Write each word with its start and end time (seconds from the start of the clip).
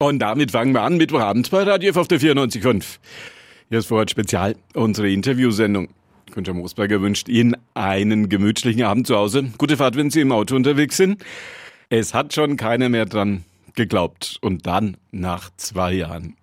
Und 0.00 0.20
damit 0.20 0.52
fangen 0.52 0.74
wir 0.74 0.82
an, 0.82 0.96
Mittwochabend 0.96 1.50
bei 1.50 1.64
Radio 1.64 1.90
F 1.90 1.96
auf 1.96 2.06
der 2.06 2.20
94.5. 2.20 2.98
Hier 3.68 3.78
ist 3.80 3.86
Vorort 3.86 4.12
Spezial, 4.12 4.54
unsere 4.74 5.10
Interviewsendung. 5.10 5.88
Günther 6.32 6.54
Moosberger 6.54 7.00
wünscht 7.00 7.28
Ihnen 7.28 7.56
einen 7.74 8.28
gemütlichen 8.28 8.84
Abend 8.84 9.08
zu 9.08 9.16
Hause. 9.16 9.50
Gute 9.58 9.76
Fahrt, 9.76 9.96
wenn 9.96 10.10
Sie 10.10 10.20
im 10.20 10.30
Auto 10.30 10.54
unterwegs 10.54 10.96
sind. 10.96 11.24
Es 11.88 12.14
hat 12.14 12.32
schon 12.32 12.56
keiner 12.56 12.88
mehr 12.88 13.06
dran 13.06 13.44
geglaubt. 13.74 14.38
Und 14.40 14.66
dann, 14.68 14.98
nach 15.10 15.50
zwei 15.56 15.94
Jahren, 15.94 16.36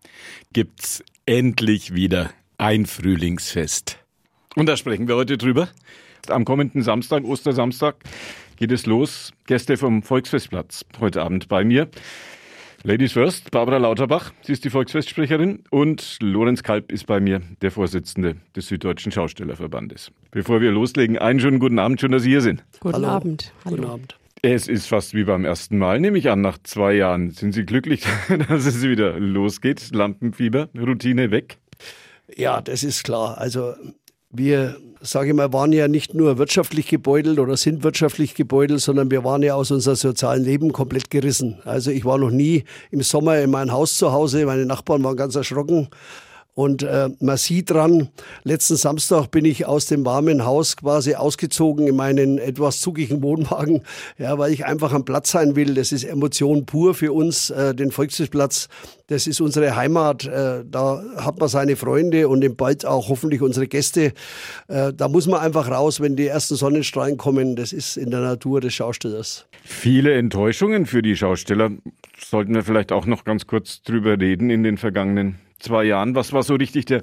gibt's 0.52 1.02
endlich 1.26 1.96
wieder 1.96 2.32
ein 2.58 2.86
Frühlingsfest. 2.86 4.00
Und 4.58 4.66
da 4.66 4.76
sprechen 4.76 5.08
wir 5.08 5.16
heute 5.16 5.38
drüber. 5.38 5.70
Am 6.28 6.44
kommenden 6.44 6.82
Samstag, 6.82 7.24
Ostersamstag, 7.24 7.96
geht 8.58 8.74
es 8.74 8.86
los. 8.86 9.32
Gäste 9.48 9.78
vom 9.78 10.04
Volksfestplatz 10.04 10.84
heute 11.00 11.22
Abend 11.22 11.48
bei 11.48 11.64
mir. 11.64 11.90
Ladies 12.88 13.14
first, 13.14 13.50
Barbara 13.50 13.78
Lauterbach, 13.78 14.32
sie 14.44 14.52
ist 14.52 14.64
die 14.64 14.70
Volksfestsprecherin 14.70 15.64
und 15.72 16.18
Lorenz 16.22 16.62
Kalb 16.62 16.92
ist 16.92 17.08
bei 17.08 17.20
mir, 17.20 17.42
der 17.64 17.72
Vorsitzende 17.72 18.36
des 18.56 18.68
Süddeutschen 18.68 19.12
Schaustellerverbandes. 19.12 20.12
Bevor 20.30 20.62
wir 20.62 20.72
loslegen, 20.72 21.18
einen 21.18 21.40
schönen 21.40 21.58
guten 21.58 21.80
Abend, 21.80 22.00
schön, 22.00 22.12
dass 22.12 22.22
Sie 22.22 22.30
hier 22.30 22.42
sind. 22.42 22.64
Guten 22.82 22.98
Hallo. 22.98 23.08
Abend. 23.08 23.54
Hallo. 23.66 23.78
Guten 23.78 23.90
Abend. 23.90 24.20
Es 24.44 24.68
ist 24.68 24.86
fast 24.86 25.16
wie 25.16 25.24
beim 25.24 25.46
ersten 25.46 25.80
Mal, 25.80 26.00
nehme 26.00 26.20
ich 26.20 26.30
an, 26.30 26.42
nach 26.42 26.60
zwei 26.62 26.94
Jahren. 26.94 27.32
Sind 27.32 27.54
Sie 27.54 27.66
glücklich, 27.66 28.04
dass 28.50 28.68
es 28.68 28.84
wieder 28.84 29.20
losgeht? 29.20 29.90
Lampenfieber, 29.92 30.70
Routine 30.78 31.32
weg? 31.32 31.58
Ja, 32.36 32.62
das 32.62 32.84
ist 32.84 33.04
klar. 33.04 33.40
Also 33.40 33.74
wir, 34.38 34.78
sage 35.02 35.30
ich 35.30 35.36
mal, 35.36 35.54
waren 35.54 35.72
ja 35.72 35.88
nicht 35.88 36.14
nur 36.14 36.38
wirtschaftlich 36.38 36.88
gebeutelt 36.88 37.40
oder 37.40 37.58
sind 37.58 37.84
wirtschaftlich 37.84 38.36
gebeutelt, 38.36 38.82
sondern 38.82 39.12
wir 39.12 39.24
waren 39.24 39.44
ja 39.44 39.56
aus 39.56 39.72
unserem 39.72 39.96
sozialen 39.96 40.44
Leben 40.44 40.72
komplett 40.72 41.10
gerissen. 41.10 41.60
Also 41.66 41.92
ich 41.92 42.06
war 42.06 42.18
noch 42.18 42.32
nie 42.32 42.64
im 42.92 43.02
Sommer 43.02 43.40
in 43.40 43.52
meinem 43.52 43.72
Haus 43.72 43.98
zu 43.98 44.12
Hause. 44.12 44.46
Meine 44.46 44.66
Nachbarn 44.66 45.04
waren 45.04 45.16
ganz 45.16 45.36
erschrocken. 45.36 45.90
Und 46.56 46.84
äh, 46.84 47.10
man 47.20 47.36
sieht 47.36 47.70
dran, 47.70 48.08
letzten 48.44 48.78
Samstag 48.78 49.28
bin 49.28 49.44
ich 49.44 49.66
aus 49.66 49.88
dem 49.88 50.06
warmen 50.06 50.46
Haus 50.46 50.78
quasi 50.78 51.16
ausgezogen 51.16 51.86
in 51.86 51.98
meinen 51.98 52.38
etwas 52.38 52.80
zugigen 52.80 53.22
Wohnwagen, 53.22 53.82
ja, 54.18 54.38
weil 54.38 54.54
ich 54.54 54.66
einfach 54.66 54.94
am 54.94 55.04
Platz 55.04 55.32
sein 55.32 55.58
will. 55.58 55.74
Das 55.74 55.92
ist 55.92 56.06
Emotion 56.06 56.66
pur 56.66 56.94
für 56.94 57.12
uns, 57.12 57.50
äh, 57.50 57.76
den 57.76 57.92
Volksfestplatz. 57.92 58.70
Das 59.08 59.28
ist 59.28 59.42
unsere 59.42 59.76
Heimat. 59.76 60.26
Äh, 60.26 60.64
da 60.66 61.04
hat 61.18 61.42
man 61.42 61.50
seine 61.50 61.76
Freunde 61.76 62.30
und 62.30 62.56
bald 62.56 62.86
auch 62.86 63.10
hoffentlich 63.10 63.42
unsere 63.42 63.68
Gäste. 63.68 64.14
Äh, 64.70 64.94
da 64.94 65.10
muss 65.10 65.28
man 65.28 65.42
einfach 65.42 65.70
raus, 65.70 66.00
wenn 66.00 66.16
die 66.16 66.28
ersten 66.28 66.56
Sonnenstrahlen 66.56 67.18
kommen. 67.18 67.58
Das 67.58 67.74
ist 67.74 67.98
in 67.98 68.12
der 68.12 68.22
Natur 68.22 68.62
des 68.62 68.74
Schaustellers. 68.74 69.46
Viele 69.62 70.14
Enttäuschungen 70.14 70.86
für 70.86 71.02
die 71.02 71.18
Schausteller. 71.18 71.72
Sollten 72.18 72.56
wir 72.56 72.64
vielleicht 72.64 72.94
auch 72.94 73.06
noch 73.06 73.26
ganz 73.26 73.46
kurz 73.46 73.82
drüber 73.84 74.18
reden 74.18 74.50
in 74.50 74.64
den 74.64 74.78
vergangenen 74.78 75.36
zwei 75.60 75.86
Jahren. 75.86 76.16
Was 76.16 76.34
war 76.34 76.44
so 76.44 76.56
richtig 76.56 76.86
der, 76.86 77.02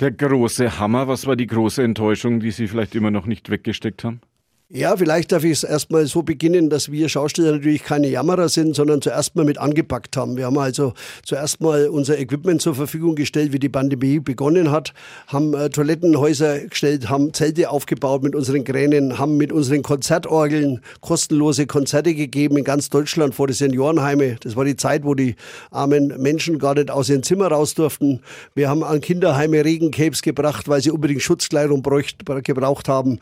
der 0.00 0.10
große 0.10 0.78
Hammer? 0.78 1.08
Was 1.08 1.26
war 1.26 1.36
die 1.36 1.46
große 1.46 1.82
Enttäuschung, 1.82 2.40
die 2.40 2.50
Sie 2.50 2.68
vielleicht 2.68 2.94
immer 2.94 3.10
noch 3.10 3.26
nicht 3.26 3.50
weggesteckt 3.50 4.04
haben? 4.04 4.20
Ja, 4.68 4.96
vielleicht 4.96 5.30
darf 5.30 5.44
ich 5.44 5.52
es 5.52 5.62
erstmal 5.62 6.06
so 6.06 6.24
beginnen, 6.24 6.70
dass 6.70 6.90
wir 6.90 7.08
Schausteller 7.08 7.52
natürlich 7.52 7.84
keine 7.84 8.08
Jammerer 8.08 8.48
sind, 8.48 8.74
sondern 8.74 9.00
zuerst 9.00 9.36
mal 9.36 9.44
mit 9.44 9.58
angepackt 9.58 10.16
haben. 10.16 10.36
Wir 10.36 10.46
haben 10.46 10.58
also 10.58 10.92
zuerst 11.24 11.60
mal 11.60 11.88
unser 11.88 12.18
Equipment 12.18 12.60
zur 12.60 12.74
Verfügung 12.74 13.14
gestellt, 13.14 13.52
wie 13.52 13.60
die 13.60 13.68
Pandemie 13.68 14.18
begonnen 14.18 14.72
hat, 14.72 14.92
haben 15.28 15.54
äh, 15.54 15.70
Toilettenhäuser 15.70 16.66
gestellt, 16.66 17.08
haben 17.08 17.32
Zelte 17.32 17.70
aufgebaut 17.70 18.24
mit 18.24 18.34
unseren 18.34 18.64
Kränen, 18.64 19.20
haben 19.20 19.36
mit 19.36 19.52
unseren 19.52 19.82
Konzertorgeln 19.82 20.80
kostenlose 21.00 21.68
Konzerte 21.68 22.12
gegeben 22.12 22.56
in 22.56 22.64
ganz 22.64 22.90
Deutschland 22.90 23.36
vor 23.36 23.46
die 23.46 23.54
Seniorenheime. 23.54 24.34
Das 24.40 24.56
war 24.56 24.64
die 24.64 24.74
Zeit, 24.74 25.04
wo 25.04 25.14
die 25.14 25.36
armen 25.70 26.08
Menschen 26.20 26.58
gar 26.58 26.74
nicht 26.74 26.90
aus 26.90 27.08
ihrem 27.08 27.22
Zimmer 27.22 27.46
raus 27.52 27.74
durften. 27.74 28.18
Wir 28.56 28.68
haben 28.68 28.82
an 28.82 29.00
Kinderheime 29.00 29.64
Regencapes 29.64 30.22
gebracht, 30.22 30.66
weil 30.66 30.82
sie 30.82 30.90
unbedingt 30.90 31.22
Schutzkleidung 31.22 31.82
bräucht, 31.82 32.26
gebraucht 32.42 32.88
haben. 32.88 33.20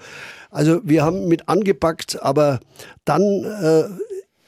Also 0.54 0.80
wir 0.84 1.02
haben 1.02 1.26
mit 1.26 1.48
angepackt, 1.48 2.22
aber 2.22 2.60
dann 3.04 3.22
äh, 3.22 3.84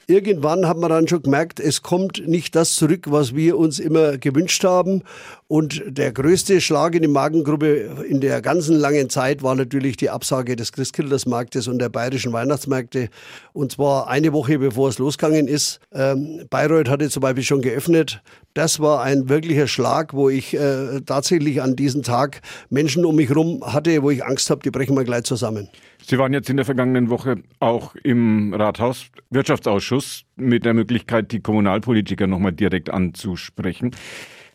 irgendwann 0.06 0.68
hat 0.68 0.76
man 0.76 0.90
dann 0.90 1.08
schon 1.08 1.22
gemerkt, 1.22 1.58
es 1.58 1.82
kommt 1.82 2.26
nicht 2.28 2.54
das 2.54 2.74
zurück, 2.74 3.06
was 3.10 3.34
wir 3.34 3.58
uns 3.58 3.78
immer 3.78 4.16
gewünscht 4.18 4.62
haben. 4.62 5.02
Und 5.48 5.82
der 5.86 6.12
größte 6.12 6.60
Schlag 6.60 6.94
in 6.94 7.02
die 7.02 7.08
Magengruppe 7.08 8.04
in 8.08 8.20
der 8.20 8.40
ganzen 8.40 8.76
langen 8.76 9.10
Zeit 9.10 9.42
war 9.42 9.54
natürlich 9.54 9.96
die 9.96 10.10
Absage 10.10 10.54
des 10.56 10.72
Christkindlersmarktes 10.72 11.66
und 11.66 11.80
der 11.80 11.88
bayerischen 11.88 12.32
Weihnachtsmärkte. 12.32 13.08
Und 13.52 13.72
zwar 13.72 14.08
eine 14.08 14.32
Woche 14.32 14.58
bevor 14.58 14.88
es 14.88 14.98
losgegangen 14.98 15.48
ist. 15.48 15.80
Ähm, 15.92 16.46
Bayreuth 16.50 16.88
hatte 16.88 17.10
zum 17.10 17.22
Beispiel 17.22 17.44
schon 17.44 17.62
geöffnet. 17.62 18.22
Das 18.54 18.80
war 18.80 19.02
ein 19.02 19.28
wirklicher 19.28 19.66
Schlag, 19.66 20.14
wo 20.14 20.28
ich 20.28 20.54
äh, 20.54 21.00
tatsächlich 21.04 21.62
an 21.62 21.76
diesem 21.76 22.02
Tag 22.02 22.42
Menschen 22.70 23.04
um 23.04 23.16
mich 23.16 23.28
herum 23.28 23.62
hatte, 23.64 24.02
wo 24.02 24.10
ich 24.10 24.24
Angst 24.24 24.50
habe, 24.50 24.62
die 24.62 24.70
brechen 24.70 24.94
mal 24.94 25.04
gleich 25.04 25.24
zusammen. 25.24 25.68
Sie 26.08 26.18
waren 26.18 26.32
jetzt 26.32 26.48
in 26.48 26.56
der 26.56 26.64
vergangenen 26.64 27.10
Woche 27.10 27.42
auch 27.58 27.96
im 27.96 28.54
Rathaus 28.54 29.10
Wirtschaftsausschuss 29.30 30.24
mit 30.36 30.64
der 30.64 30.72
Möglichkeit, 30.72 31.32
die 31.32 31.40
Kommunalpolitiker 31.40 32.28
nochmal 32.28 32.52
direkt 32.52 32.90
anzusprechen. 32.90 33.90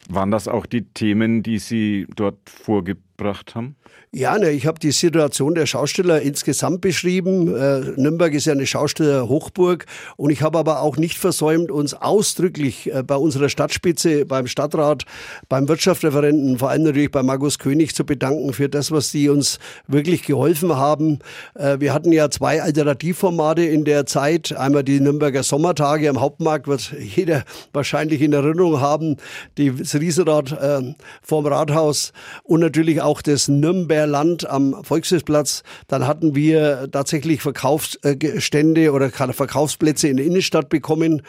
Waren 0.09 0.31
das 0.31 0.47
auch 0.47 0.65
die 0.65 0.85
Themen, 0.93 1.43
die 1.43 1.59
Sie 1.59 2.07
dort 2.15 2.37
vorgebracht 2.49 3.10
haben? 3.55 3.75
Ja, 4.13 4.37
ne, 4.37 4.49
ich 4.49 4.65
habe 4.65 4.77
die 4.77 4.91
Situation 4.91 5.55
der 5.55 5.65
Schausteller 5.65 6.21
insgesamt 6.21 6.81
beschrieben. 6.81 7.55
Äh, 7.55 7.93
Nürnberg 7.95 8.33
ist 8.33 8.43
ja 8.43 8.51
eine 8.51 8.67
Schaustellerhochburg 8.67 9.85
und 10.17 10.31
ich 10.31 10.41
habe 10.41 10.59
aber 10.59 10.81
auch 10.81 10.97
nicht 10.97 11.17
versäumt, 11.17 11.71
uns 11.71 11.93
ausdrücklich 11.93 12.93
äh, 12.93 13.03
bei 13.03 13.15
unserer 13.15 13.47
Stadtspitze, 13.47 14.25
beim 14.25 14.47
Stadtrat, 14.47 15.05
beim 15.47 15.69
Wirtschaftsreferenten, 15.69 16.57
vor 16.59 16.71
allem 16.71 16.83
natürlich 16.83 17.09
bei 17.09 17.23
Markus 17.23 17.57
König 17.57 17.95
zu 17.95 18.05
bedanken 18.05 18.51
für 18.51 18.67
das, 18.67 18.91
was 18.91 19.11
sie 19.11 19.29
uns 19.29 19.59
wirklich 19.87 20.23
geholfen 20.23 20.75
haben. 20.75 21.19
Äh, 21.55 21.79
wir 21.79 21.93
hatten 21.93 22.11
ja 22.11 22.29
zwei 22.29 22.61
Alternativformate 22.61 23.63
in 23.63 23.85
der 23.85 24.05
Zeit. 24.05 24.51
Einmal 24.51 24.83
die 24.83 24.99
Nürnberger 24.99 25.43
Sommertage 25.43 26.09
am 26.09 26.19
Hauptmarkt, 26.19 26.67
wird 26.67 26.93
jeder 26.99 27.45
wahrscheinlich 27.71 28.21
in 28.21 28.33
Erinnerung 28.33 28.81
haben, 28.81 29.15
das 29.55 29.95
Riesenrad 29.95 30.51
äh, 30.51 30.95
vorm 31.21 31.45
Rathaus 31.45 32.11
und 32.43 32.59
natürlich 32.59 33.01
auch 33.01 33.10
das 33.19 33.47
Nürnberg 33.47 34.07
Land 34.07 34.47
am 34.47 34.83
Volksfestplatz. 34.83 35.63
Dann 35.87 36.07
hatten 36.07 36.35
wir 36.35 36.87
tatsächlich 36.91 37.41
Verkaufsstände 37.41 38.91
oder 38.91 39.09
Verkaufsplätze 39.09 40.07
in 40.07 40.17
der 40.17 40.25
Innenstadt 40.25 40.69
bekommen. 40.69 41.23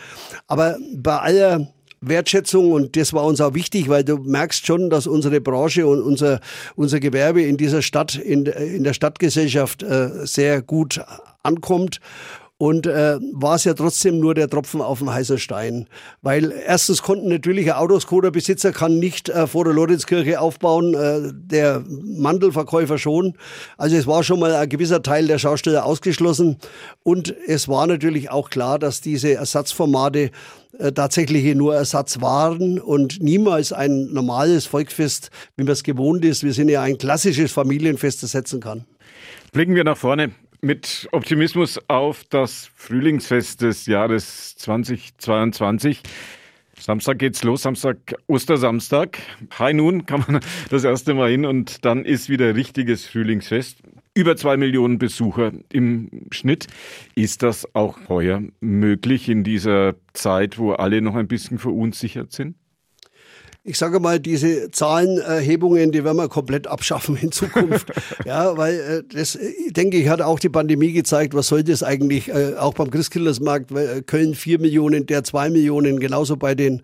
Aber 0.47 0.77
bei 0.95 1.19
aller 1.19 1.73
Wertschätzung 2.03 2.73
und 2.73 2.97
das 2.97 3.13
war 3.13 3.25
uns 3.25 3.41
auch 3.41 3.55
wichtig, 3.55 3.89
weil 3.89 4.05
du 4.05 4.19
merkst 4.19 4.67
schon, 4.67 4.91
dass 4.91 5.07
unsere 5.07 5.41
Branche 5.41 5.87
und 5.87 6.03
unser, 6.03 6.41
unser 6.75 7.01
Gewerbe 7.01 7.43
in 7.43 7.57
dieser 7.57 7.81
Stadt, 7.81 8.17
in, 8.17 8.45
in 8.45 8.85
der 8.85 8.93
Stadtgesellschaft 8.93 9.83
äh, 9.83 10.27
sehr 10.27 10.63
gut 10.63 11.01
ankommt. 11.43 12.01
Und 12.63 12.87
äh, 12.87 13.19
war 13.33 13.57
es 13.57 13.65
ja 13.65 13.75
trotzdem 13.75 14.21
nur 14.21 14.35
der 14.35 14.49
Tropfen 14.49 14.83
auf 14.83 15.01
dem 15.01 15.13
heißen 15.13 15.41
Stein. 15.41 15.89
Weil 16.21 16.53
erstens 16.65 17.03
konnten 17.03 17.29
natürlich 17.29 17.73
ein 17.73 17.77
Autoscoder-Besitzer 17.77 18.71
kann 18.71 19.01
nicht 19.01 19.29
äh, 19.29 19.49
vor 19.49 19.65
der 19.65 19.75
Lorenzkirche 19.75 20.41
aufbauen, 20.41 20.95
äh, 20.95 21.33
der 21.35 21.83
Mandelverkäufer 21.89 22.99
schon. 22.99 23.35
Also 23.79 23.97
es 23.97 24.07
war 24.07 24.23
schon 24.23 24.39
mal 24.39 24.55
ein 24.55 24.69
gewisser 24.69 25.03
Teil 25.03 25.27
der 25.27 25.39
Schausteller 25.39 25.85
ausgeschlossen. 25.85 26.59
Und 27.03 27.35
es 27.49 27.67
war 27.67 27.89
natürlich 27.89 28.31
auch 28.31 28.49
klar, 28.49 28.79
dass 28.79 29.01
diese 29.01 29.35
Ersatzformate 29.35 30.31
äh, 30.79 30.93
tatsächlich 30.93 31.53
nur 31.57 31.75
Ersatz 31.75 32.21
waren 32.21 32.79
und 32.79 33.21
niemals 33.21 33.73
ein 33.73 34.13
normales 34.13 34.67
Volksfest, 34.67 35.31
wie 35.57 35.65
man 35.65 35.73
es 35.73 35.83
gewohnt 35.83 36.25
ist. 36.25 36.45
Wir 36.45 36.53
sind 36.53 36.69
ja 36.69 36.83
ein 36.83 36.97
klassisches 36.97 37.51
Familienfest 37.51 38.23
ersetzen 38.23 38.61
kann. 38.61 38.85
Blicken 39.51 39.75
wir 39.75 39.83
nach 39.83 39.97
vorne 39.97 40.31
mit 40.63 41.09
Optimismus 41.11 41.81
auf 41.89 42.23
das 42.31 42.71
Frühlingsfest 42.77 43.63
des 43.63 43.87
Jahres 43.87 44.57
2022. 44.57 46.01
Samstag 46.79 47.19
geht's 47.19 47.43
los, 47.43 47.63
Samstag, 47.63 48.15
Ostersamstag. 48.29 49.19
High 49.59 49.75
Noon 49.75 50.07
kann 50.07 50.25
man 50.27 50.41
das 50.71 50.85
erste 50.85 51.15
Mal 51.15 51.31
hin 51.31 51.45
und 51.47 51.85
dann 51.85 52.05
ist 52.05 52.29
wieder 52.29 52.55
richtiges 52.55 53.07
Frühlingsfest. 53.07 53.79
Über 54.15 54.37
zwei 54.37 54.57
Millionen 54.57 54.99
Besucher 54.99 55.53
im 55.73 56.11
Schnitt. 56.31 56.69
Ist 57.17 57.43
das 57.43 57.75
auch 57.75 57.99
heuer 58.09 58.43
möglich 58.61 59.29
in 59.29 59.43
dieser 59.43 59.97
Zeit, 60.13 60.59
wo 60.59 60.73
alle 60.73 61.03
noch 61.03 61.17
ein 61.17 61.29
bisschen 61.29 61.59
verunsichert 61.59 62.31
sind? 62.31 62.55
Ich 63.65 63.79
sage 63.79 64.01
mal, 64.01 64.19
diese 64.19 64.73
Zahlenerhebungen, 64.73 65.93
die 65.93 66.03
werden 66.03 66.17
wir 66.17 66.29
komplett 66.29 66.67
abschaffen 66.67 67.17
in 67.17 67.31
Zukunft. 67.31 67.93
ja, 68.25 68.57
weil 68.57 68.75
äh, 68.75 69.03
das, 69.15 69.39
denke 69.69 69.99
ich, 69.99 70.09
hat 70.09 70.21
auch 70.21 70.41
die 70.41 70.49
Pandemie 70.49 70.93
gezeigt, 70.93 71.35
was 71.35 71.47
soll 71.47 71.63
das 71.63 71.85
eigentlich, 71.85 72.29
äh, 72.29 72.55
auch 72.59 72.75
beim 72.75 72.91
Christkindlersmarkt, 72.91 73.71
äh, 73.71 74.03
Köln 74.03 74.35
vier 74.35 74.59
Millionen, 74.59 75.07
der 75.07 75.23
zwei 75.23 75.49
Millionen, 75.49 76.01
genauso 76.01 76.37
bei 76.37 76.57
den, 76.57 76.83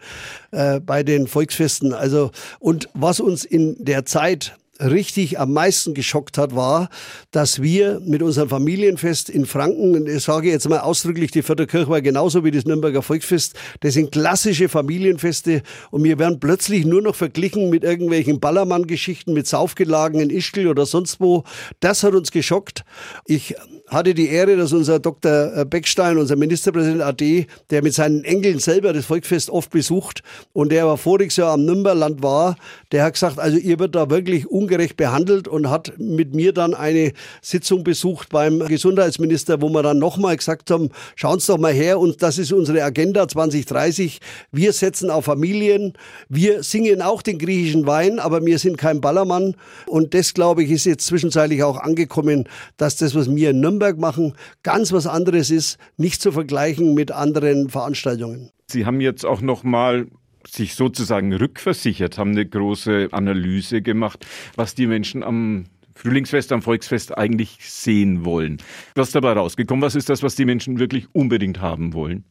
äh, 0.53 0.79
bei 0.79 1.03
den 1.03 1.27
Volksfesten. 1.27 1.93
Also, 1.93 2.31
und 2.61 2.89
was 2.95 3.19
uns 3.19 3.45
in 3.45 3.85
der 3.85 4.05
Zeit 4.05 4.57
richtig 4.81 5.39
am 5.39 5.53
meisten 5.53 5.95
geschockt 5.95 6.39
hat, 6.39 6.55
war, 6.55 6.89
dass 7.31 7.63
wir 7.63 8.01
mit 8.05 8.23
unserem 8.23 8.49
Familienfest 8.49 9.29
in 9.29 9.47
Franken, 9.47 10.07
ich 10.07 10.23
sage 10.23 10.51
jetzt 10.51 10.69
mal 10.69 10.81
ausdrücklich, 10.81 11.31
die 11.31 11.43
Vierte 11.43 11.67
Kirche 11.67 11.89
war 11.89 12.01
genauso 12.01 12.45
wie 12.45 12.51
das 12.51 12.65
Nürnberger 12.65 13.03
Volksfest, 13.03 13.55
das 13.81 13.95
sind 13.95 14.13
klassische 14.13 14.69
Familienfeste 14.69 15.63
und 15.91 16.05
wir 16.05 16.19
werden 16.19 16.41
plötzlich 16.41 16.85
nur 16.85 17.03
noch 17.03 17.15
verglichen 17.15 17.71
mit 17.71 17.85
irgendwelchen 17.85 18.41
Ballermann-Geschichten, 18.41 19.33
mit 19.33 19.47
Saufgelagen 19.47 20.21
in 20.21 20.31
Ischgl 20.31 20.69
oder 20.69 20.87
sonst 20.87 21.21
wo. 21.21 21.45
Das 21.81 22.03
hat 22.03 22.15
uns 22.15 22.31
geschockt. 22.31 22.85
Ich 23.27 23.55
hatte 23.89 24.15
die 24.15 24.29
Ehre, 24.29 24.57
dass 24.57 24.73
unser 24.73 24.99
Dr. 24.99 25.65
Beckstein, 25.65 26.19
unser 26.19 26.37
Ministerpräsident 26.37 27.03
AD, 27.03 27.47
der 27.71 27.83
mit 27.83 27.95
seinen 27.95 28.25
Enkeln 28.25 28.59
selber 28.59 28.93
das 28.93 29.07
Volksfest 29.07 29.51
oft 29.51 29.71
besucht 29.71 30.23
und 30.53 30.71
der 30.71 30.85
aber 30.85 30.97
voriges 30.97 31.37
Jahr 31.37 31.53
am 31.53 31.65
Nürnberland 31.65 32.23
war, 32.23 32.57
der 32.93 33.05
hat 33.05 33.15
gesagt, 33.15 33.39
also 33.39 33.57
ihr 33.57 33.79
wird 33.79 33.95
da 33.95 34.11
wirklich 34.11 34.47
ungerecht 34.47 34.97
behandelt 34.97 35.49
und 35.49 35.71
hat 35.71 35.93
mit 35.99 36.35
mir 36.35 36.53
dann 36.53 36.75
eine 36.75 37.13
Sitzung 37.41 37.85
besucht 37.85 38.29
beim 38.31 38.61
Gesundheitsminister, 38.61 39.63
wo 39.63 39.71
wir 39.71 39.83
dann 39.83 39.99
nochmal 39.99 40.37
gesagt 40.37 40.71
haben, 40.71 40.91
schauen 41.17 41.41
Sie 41.41 41.47
doch 41.49 41.59
mal 41.59 41.73
her 41.73 41.99
und 41.99 42.23
das 42.23 42.39
ist 42.39 42.53
unsere 42.53 42.83
Agenda 42.83 43.27
2030. 43.27 44.21
Wir 44.53 44.73
setzen 44.73 45.11
auf 45.11 45.25
Familien, 45.25 45.95
wir 46.29 46.63
singen 46.63 47.03
auch 47.03 47.23
den 47.23 47.39
griechischen 47.39 47.87
Wein, 47.87 48.19
aber 48.19 48.45
wir 48.45 48.59
sind 48.59 48.77
kein 48.77 49.01
Ballermann 49.01 49.57
und 49.87 50.15
das, 50.15 50.35
glaube 50.35 50.63
ich, 50.63 50.71
ist 50.71 50.85
jetzt 50.85 51.07
zwischenzeitlich 51.07 51.63
auch 51.63 51.79
angekommen, 51.79 52.49
dass 52.77 52.97
das, 52.97 53.15
was 53.15 53.35
wir 53.35 53.51
in 53.51 53.61
Nürnberg 53.61 53.78
machen, 53.99 54.35
ganz 54.63 54.93
was 54.93 55.07
anderes 55.07 55.51
ist, 55.51 55.79
nicht 55.97 56.21
zu 56.21 56.33
vergleichen 56.33 56.95
mit 56.95 57.11
anderen 57.11 57.69
Veranstaltungen. 57.69 58.51
Sie 58.67 58.85
haben 58.85 59.01
jetzt 59.01 59.25
auch 59.25 59.41
noch 59.41 59.65
mal 59.65 60.07
sich 60.47 60.75
sozusagen 60.75 61.33
rückversichert, 61.33 62.19
haben 62.19 62.33
eine 62.33 62.47
große 62.47 63.09
Analyse 63.13 63.83
gemacht, 63.83 64.27
was 64.57 64.75
die 64.75 64.87
Menschen 64.87 65.23
am 65.23 65.67
Frühlingsfest, 65.95 66.53
am 66.53 66.63
Volksfest 66.63 67.17
eigentlich 67.19 67.59
sehen 67.61 68.25
wollen. 68.25 68.59
Was 68.95 69.09
ist 69.09 69.15
dabei 69.15 69.33
rausgekommen? 69.33 69.83
Was 69.83 69.95
ist 69.95 70.09
das, 70.09 70.23
was 70.23 70.37
die 70.37 70.45
Menschen 70.45 70.79
wirklich 70.79 71.09
unbedingt 71.13 71.61
haben 71.61 71.93
wollen? 71.93 72.25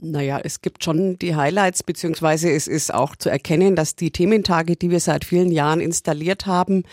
Naja, 0.00 0.40
es 0.42 0.60
gibt 0.60 0.84
schon 0.84 1.18
die 1.18 1.36
Highlights, 1.36 1.82
beziehungsweise 1.82 2.50
es 2.50 2.66
ist 2.66 2.92
auch 2.92 3.16
zu 3.16 3.30
erkennen, 3.30 3.76
dass 3.76 3.96
die 3.96 4.10
Thementage, 4.10 4.76
die 4.76 4.90
wir 4.90 5.00
seit 5.00 5.24
vielen 5.24 5.50
Jahren 5.50 5.80
installiert 5.80 6.46
haben, 6.46 6.84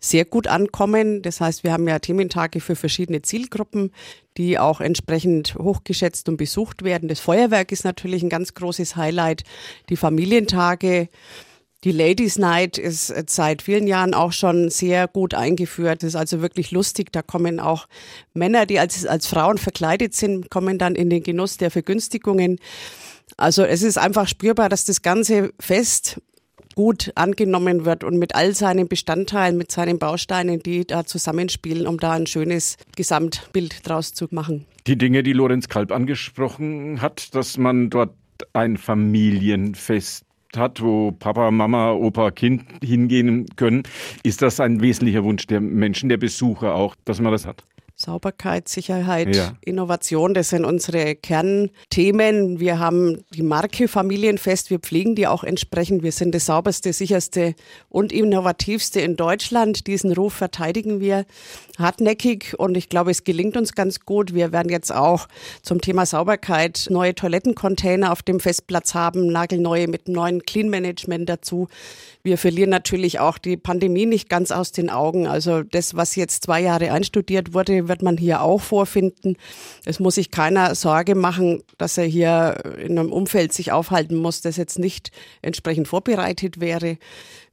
sehr 0.00 0.24
gut 0.24 0.46
ankommen. 0.46 1.22
Das 1.22 1.40
heißt, 1.40 1.64
wir 1.64 1.72
haben 1.72 1.88
ja 1.88 1.98
Thementage 1.98 2.60
für 2.60 2.76
verschiedene 2.76 3.22
Zielgruppen, 3.22 3.92
die 4.36 4.58
auch 4.58 4.80
entsprechend 4.80 5.54
hochgeschätzt 5.56 6.28
und 6.28 6.36
besucht 6.36 6.84
werden. 6.84 7.08
Das 7.08 7.20
Feuerwerk 7.20 7.72
ist 7.72 7.84
natürlich 7.84 8.22
ein 8.22 8.28
ganz 8.28 8.54
großes 8.54 8.96
Highlight. 8.96 9.42
Die 9.88 9.96
Familientage, 9.96 11.08
die 11.84 11.92
Ladies 11.92 12.38
Night 12.38 12.76
ist 12.76 13.12
seit 13.30 13.62
vielen 13.62 13.86
Jahren 13.86 14.14
auch 14.14 14.32
schon 14.32 14.68
sehr 14.68 15.06
gut 15.06 15.34
eingeführt. 15.34 16.02
Das 16.02 16.08
ist 16.08 16.16
also 16.16 16.40
wirklich 16.40 16.70
lustig. 16.72 17.12
Da 17.12 17.22
kommen 17.22 17.60
auch 17.60 17.86
Männer, 18.34 18.66
die 18.66 18.80
als, 18.80 19.06
als 19.06 19.26
Frauen 19.26 19.58
verkleidet 19.58 20.14
sind, 20.14 20.50
kommen 20.50 20.78
dann 20.78 20.94
in 20.96 21.08
den 21.08 21.22
Genuss 21.22 21.56
der 21.56 21.70
Vergünstigungen. 21.70 22.58
Also 23.36 23.62
es 23.62 23.82
ist 23.82 23.98
einfach 23.98 24.26
spürbar, 24.26 24.68
dass 24.68 24.84
das 24.84 25.02
ganze 25.02 25.52
Fest 25.60 26.20
gut 26.78 27.10
angenommen 27.16 27.84
wird 27.84 28.04
und 28.04 28.18
mit 28.18 28.36
all 28.36 28.54
seinen 28.54 28.86
Bestandteilen, 28.86 29.58
mit 29.58 29.72
seinen 29.72 29.98
Bausteinen, 29.98 30.60
die 30.60 30.86
da 30.86 31.04
zusammenspielen, 31.04 31.88
um 31.88 31.98
da 31.98 32.12
ein 32.12 32.28
schönes 32.28 32.76
Gesamtbild 32.94 33.88
draus 33.88 34.14
zu 34.14 34.28
machen. 34.30 34.64
Die 34.86 34.96
Dinge, 34.96 35.24
die 35.24 35.32
Lorenz 35.32 35.68
Kalb 35.68 35.90
angesprochen 35.90 37.02
hat, 37.02 37.34
dass 37.34 37.58
man 37.58 37.90
dort 37.90 38.14
ein 38.52 38.76
Familienfest 38.76 40.24
hat, 40.56 40.80
wo 40.80 41.10
Papa, 41.10 41.50
Mama, 41.50 41.90
Opa, 41.94 42.30
Kind 42.30 42.62
hingehen 42.80 43.46
können, 43.56 43.82
ist 44.22 44.40
das 44.40 44.60
ein 44.60 44.80
wesentlicher 44.80 45.24
Wunsch 45.24 45.48
der 45.48 45.60
Menschen, 45.60 46.08
der 46.08 46.18
Besucher 46.18 46.76
auch, 46.76 46.94
dass 47.04 47.20
man 47.20 47.32
das 47.32 47.44
hat? 47.44 47.64
Sauberkeit, 48.00 48.68
Sicherheit, 48.68 49.34
ja. 49.34 49.54
Innovation, 49.60 50.32
das 50.32 50.50
sind 50.50 50.64
unsere 50.64 51.16
Kernthemen. 51.16 52.60
Wir 52.60 52.78
haben 52.78 53.24
die 53.34 53.42
Marke 53.42 53.88
Familienfest, 53.88 54.70
wir 54.70 54.78
pflegen 54.78 55.16
die 55.16 55.26
auch 55.26 55.42
entsprechend. 55.42 56.04
Wir 56.04 56.12
sind 56.12 56.32
das 56.32 56.46
sauberste, 56.46 56.92
sicherste 56.92 57.56
und 57.88 58.12
innovativste 58.12 59.00
in 59.00 59.16
Deutschland. 59.16 59.88
Diesen 59.88 60.12
Ruf 60.12 60.34
verteidigen 60.34 61.00
wir 61.00 61.26
hartnäckig 61.76 62.54
und 62.56 62.76
ich 62.76 62.88
glaube, 62.88 63.10
es 63.10 63.24
gelingt 63.24 63.56
uns 63.56 63.72
ganz 63.74 63.98
gut. 64.00 64.32
Wir 64.32 64.52
werden 64.52 64.70
jetzt 64.70 64.94
auch 64.94 65.26
zum 65.62 65.80
Thema 65.80 66.06
Sauberkeit 66.06 66.86
neue 66.90 67.16
Toilettencontainer 67.16 68.12
auf 68.12 68.22
dem 68.22 68.38
Festplatz 68.38 68.94
haben, 68.94 69.26
nagelneue 69.26 69.88
mit 69.88 70.06
neuen 70.06 70.44
Clean 70.44 70.68
Management 70.68 71.28
dazu. 71.28 71.66
Wir 72.22 72.38
verlieren 72.38 72.70
natürlich 72.70 73.20
auch 73.20 73.38
die 73.38 73.56
Pandemie 73.56 74.06
nicht 74.06 74.28
ganz 74.28 74.52
aus 74.52 74.70
den 74.70 74.90
Augen. 74.90 75.26
Also 75.26 75.62
das, 75.62 75.96
was 75.96 76.14
jetzt 76.14 76.44
zwei 76.44 76.60
Jahre 76.60 76.92
einstudiert 76.92 77.54
wurde, 77.54 77.87
wird 77.88 78.02
man 78.02 78.16
hier 78.16 78.42
auch 78.42 78.60
vorfinden. 78.60 79.36
Es 79.84 80.00
muss 80.00 80.16
sich 80.16 80.30
keiner 80.30 80.74
Sorge 80.74 81.14
machen, 81.14 81.62
dass 81.78 81.98
er 81.98 82.04
hier 82.04 82.62
in 82.78 82.98
einem 82.98 83.12
Umfeld 83.12 83.52
sich 83.52 83.72
aufhalten 83.72 84.16
muss, 84.16 84.40
das 84.40 84.56
jetzt 84.56 84.78
nicht 84.78 85.10
entsprechend 85.42 85.88
vorbereitet 85.88 86.60
wäre. 86.60 86.98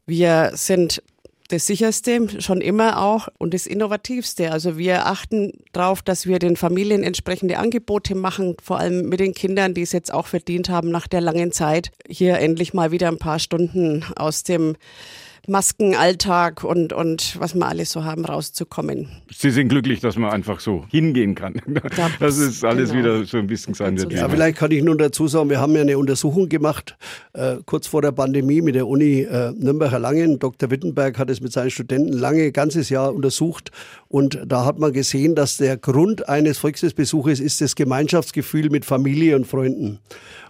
Wir 0.05 0.51
sind 0.53 1.01
das 1.49 1.67
sicherste 1.67 2.41
schon 2.41 2.61
immer 2.61 3.01
auch 3.01 3.27
und 3.37 3.53
das 3.53 3.67
innovativste. 3.67 4.51
Also 4.51 4.77
wir 4.77 5.05
achten 5.05 5.51
darauf, 5.73 6.01
dass 6.01 6.25
wir 6.25 6.39
den 6.39 6.55
Familien 6.55 7.03
entsprechende 7.03 7.59
Angebote 7.59 8.15
machen, 8.15 8.55
vor 8.61 8.79
allem 8.79 9.09
mit 9.09 9.19
den 9.19 9.33
Kindern, 9.33 9.73
die 9.73 9.83
es 9.83 9.91
jetzt 9.91 10.11
auch 10.11 10.27
verdient 10.27 10.69
haben, 10.69 10.89
nach 10.89 11.07
der 11.07 11.21
langen 11.21 11.51
Zeit 11.51 11.91
hier 12.07 12.39
endlich 12.39 12.73
mal 12.73 12.91
wieder 12.91 13.09
ein 13.09 13.19
paar 13.19 13.39
Stunden 13.39 14.03
aus 14.15 14.43
dem 14.43 14.75
Maskenalltag 15.47 16.63
und, 16.63 16.93
und 16.93 17.39
was 17.39 17.55
wir 17.55 17.65
alles 17.65 17.91
so 17.91 18.03
haben, 18.03 18.25
rauszukommen. 18.25 19.07
Sie 19.31 19.51
sind 19.51 19.69
glücklich, 19.69 19.99
dass 19.99 20.17
man 20.17 20.31
einfach 20.31 20.59
so 20.59 20.85
hingehen 20.89 21.35
kann. 21.35 21.55
Das 22.19 22.37
ist 22.37 22.63
alles 22.63 22.91
genau. 22.91 23.03
wieder 23.03 23.25
so 23.25 23.37
ein 23.37 23.47
bisschen 23.47 23.73
sein. 23.73 23.97
Ja, 24.09 24.27
vielleicht 24.29 24.57
kann 24.57 24.71
ich 24.71 24.83
nur 24.83 24.97
dazu 24.97 25.27
sagen, 25.27 25.49
wir 25.49 25.59
haben 25.59 25.75
ja 25.75 25.81
eine 25.81 25.97
Untersuchung 25.97 26.49
gemacht, 26.49 26.97
äh, 27.33 27.57
kurz 27.65 27.87
vor 27.87 28.01
der 28.01 28.11
Pandemie 28.11 28.61
mit 28.61 28.75
der 28.75 28.87
Uni 28.87 29.21
äh, 29.21 29.51
Nürnberger 29.51 29.99
Langen. 29.99 30.39
Dr. 30.39 30.71
Wittenberg 30.71 31.17
hat 31.17 31.29
es 31.29 31.41
mit 31.41 31.51
seinen 31.51 31.71
Studenten 31.71 32.13
lange, 32.13 32.51
ganzes 32.51 32.89
Jahr 32.89 33.13
untersucht. 33.13 33.71
Und 34.07 34.39
da 34.45 34.65
hat 34.65 34.79
man 34.79 34.93
gesehen, 34.93 35.35
dass 35.35 35.57
der 35.57 35.77
Grund 35.77 36.27
eines 36.27 36.57
Volksfestbesuches 36.57 37.39
ist 37.39 37.61
das 37.61 37.75
Gemeinschaftsgefühl 37.75 38.69
mit 38.69 38.85
Familie 38.85 39.35
und 39.35 39.45
Freunden. 39.45 39.99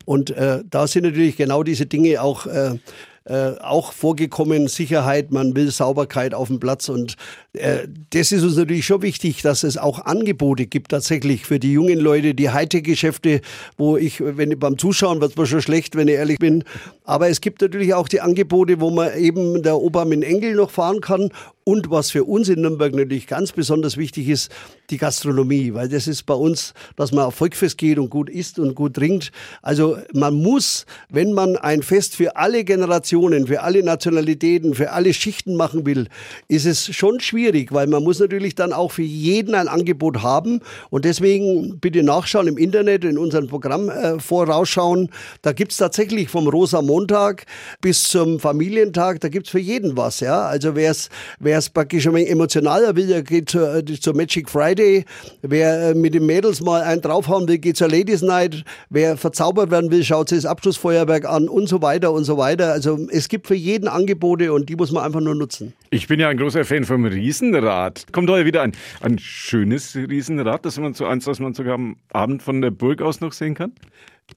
Und 0.05 0.29
äh, 0.31 0.63
da 0.69 0.87
sind 0.87 1.03
natürlich 1.03 1.35
genau 1.35 1.63
diese 1.63 1.85
Dinge 1.87 2.21
auch 2.21 2.45
äh, 2.45 2.77
äh, 3.25 3.57
auch 3.59 3.91
vorgekommen, 3.91 4.67
Sicherheit, 4.67 5.31
man 5.31 5.55
will 5.55 5.71
Sauberkeit 5.71 6.33
auf 6.33 6.47
dem 6.47 6.59
Platz 6.59 6.89
und 6.89 7.15
das 8.09 8.31
ist 8.31 8.43
uns 8.43 8.55
natürlich 8.55 8.85
schon 8.85 9.01
wichtig, 9.01 9.41
dass 9.41 9.63
es 9.63 9.77
auch 9.77 10.05
Angebote 10.05 10.65
gibt 10.65 10.91
tatsächlich 10.91 11.45
für 11.45 11.59
die 11.59 11.73
jungen 11.73 11.99
Leute, 11.99 12.33
die 12.33 12.49
Hightech-Geschäfte, 12.49 13.41
wo 13.77 13.97
ich, 13.97 14.21
wenn 14.21 14.51
ich 14.51 14.59
beim 14.59 14.77
Zuschauen 14.77 15.21
wird 15.21 15.31
es 15.31 15.37
mir 15.37 15.47
schon 15.47 15.61
schlecht, 15.61 15.95
wenn 15.95 16.07
ich 16.07 16.15
ehrlich 16.15 16.39
bin, 16.39 16.63
aber 17.05 17.29
es 17.29 17.39
gibt 17.39 17.61
natürlich 17.61 17.93
auch 17.93 18.07
die 18.07 18.21
Angebote, 18.21 18.81
wo 18.81 18.89
man 18.89 19.15
eben 19.17 19.61
der 19.61 19.77
Opa 19.77 20.05
mit 20.05 20.23
Engel 20.23 20.55
noch 20.55 20.71
fahren 20.71 21.01
kann. 21.01 21.29
Und 21.67 21.89
was 21.89 22.11
für 22.11 22.25
uns 22.25 22.47
in 22.47 22.61
Nürnberg 22.61 22.93
natürlich 22.93 23.25
ganz 23.25 23.51
besonders 23.51 23.97
wichtig 23.97 24.29
ist, 24.29 24.51
die 24.91 24.99
Gastronomie, 24.99 25.73
weil 25.73 25.89
das 25.89 26.07
ist 26.07 26.27
bei 26.27 26.35
uns, 26.35 26.75
dass 26.95 27.11
man 27.11 27.25
auf 27.25 27.33
Volkfest 27.33 27.79
geht 27.79 27.97
und 27.97 28.11
gut 28.11 28.29
isst 28.29 28.59
und 28.59 28.75
gut 28.75 28.93
trinkt. 28.93 29.31
Also 29.63 29.97
man 30.13 30.35
muss, 30.35 30.85
wenn 31.09 31.33
man 31.33 31.57
ein 31.57 31.81
Fest 31.81 32.15
für 32.15 32.35
alle 32.35 32.63
Generationen, 32.65 33.47
für 33.47 33.63
alle 33.63 33.81
Nationalitäten, 33.81 34.75
für 34.75 34.91
alle 34.91 35.11
Schichten 35.11 35.55
machen 35.55 35.87
will, 35.87 36.07
ist 36.47 36.67
es 36.67 36.95
schon 36.95 37.19
schwierig, 37.19 37.44
weil 37.71 37.87
man 37.87 38.03
muss 38.03 38.19
natürlich 38.19 38.55
dann 38.55 38.73
auch 38.73 38.91
für 38.91 39.03
jeden 39.03 39.55
ein 39.55 39.67
Angebot 39.67 40.21
haben 40.23 40.61
und 40.89 41.05
deswegen 41.05 41.79
bitte 41.79 42.03
nachschauen 42.03 42.47
im 42.47 42.57
Internet, 42.57 43.03
in 43.03 43.17
unserem 43.17 43.47
Programm 43.47 43.89
äh, 43.89 44.19
vorausschauen. 44.19 45.09
Da 45.41 45.53
gibt's 45.53 45.77
tatsächlich 45.77 46.29
vom 46.29 46.47
Rosa 46.47 46.81
Montag 46.81 47.45
bis 47.81 48.03
zum 48.03 48.39
Familientag, 48.39 49.19
da 49.21 49.29
gibt's 49.29 49.49
für 49.49 49.59
jeden 49.59 49.97
was. 49.97 50.19
Ja? 50.19 50.45
Also 50.45 50.75
wer 50.75 50.91
es 50.91 51.09
es 51.39 51.69
praktisch 51.69 52.07
ein 52.07 52.13
wenig 52.13 52.29
emotionaler 52.29 52.95
will, 52.95 53.07
der 53.07 53.23
geht 53.23 53.49
zur, 53.49 53.75
äh, 53.75 53.85
zur 53.85 54.15
Magic 54.15 54.49
Friday. 54.49 55.05
Wer 55.41 55.89
äh, 55.89 55.93
mit 55.93 56.13
den 56.13 56.25
Mädels 56.25 56.61
mal 56.61 56.81
einen 56.81 57.01
draufhauen 57.01 57.47
will, 57.47 57.57
geht 57.57 57.77
zur 57.77 57.89
Ladies 57.89 58.21
Night. 58.21 58.63
Wer 58.89 59.17
verzaubert 59.17 59.71
werden 59.71 59.91
will, 59.91 60.03
schaut 60.03 60.29
sich 60.29 60.39
das 60.39 60.45
Abschlussfeuerwerk 60.45 61.25
an 61.25 61.49
und 61.49 61.67
so 61.67 61.81
weiter 61.81 62.11
und 62.11 62.23
so 62.23 62.37
weiter. 62.37 62.71
Also 62.71 63.07
es 63.11 63.27
gibt 63.27 63.47
für 63.47 63.55
jeden 63.55 63.87
Angebote 63.87 64.53
und 64.53 64.69
die 64.69 64.75
muss 64.75 64.91
man 64.91 65.03
einfach 65.03 65.21
nur 65.21 65.35
nutzen. 65.35 65.73
Ich 65.89 66.07
bin 66.07 66.19
ja 66.19 66.29
ein 66.29 66.37
großer 66.37 66.65
Fan 66.65 66.83
vom 66.83 67.05
Riesenrad. 67.35 68.13
Kommt 68.13 68.29
heute 68.29 68.45
wieder 68.45 68.61
ein, 68.61 68.71
ein 69.01 69.19
schönes 69.19 69.93
Riesenrad, 69.93 70.65
das 70.65 70.79
man 70.79 70.93
so 70.93 71.05
eins, 71.05 71.25
das 71.25 71.39
man 71.39 71.53
sogar 71.53 71.73
am 71.73 71.97
Abend 72.13 72.41
von 72.41 72.61
der 72.61 72.71
Burg 72.71 73.01
aus 73.01 73.19
noch 73.19 73.33
sehen 73.33 73.55
kann? 73.55 73.73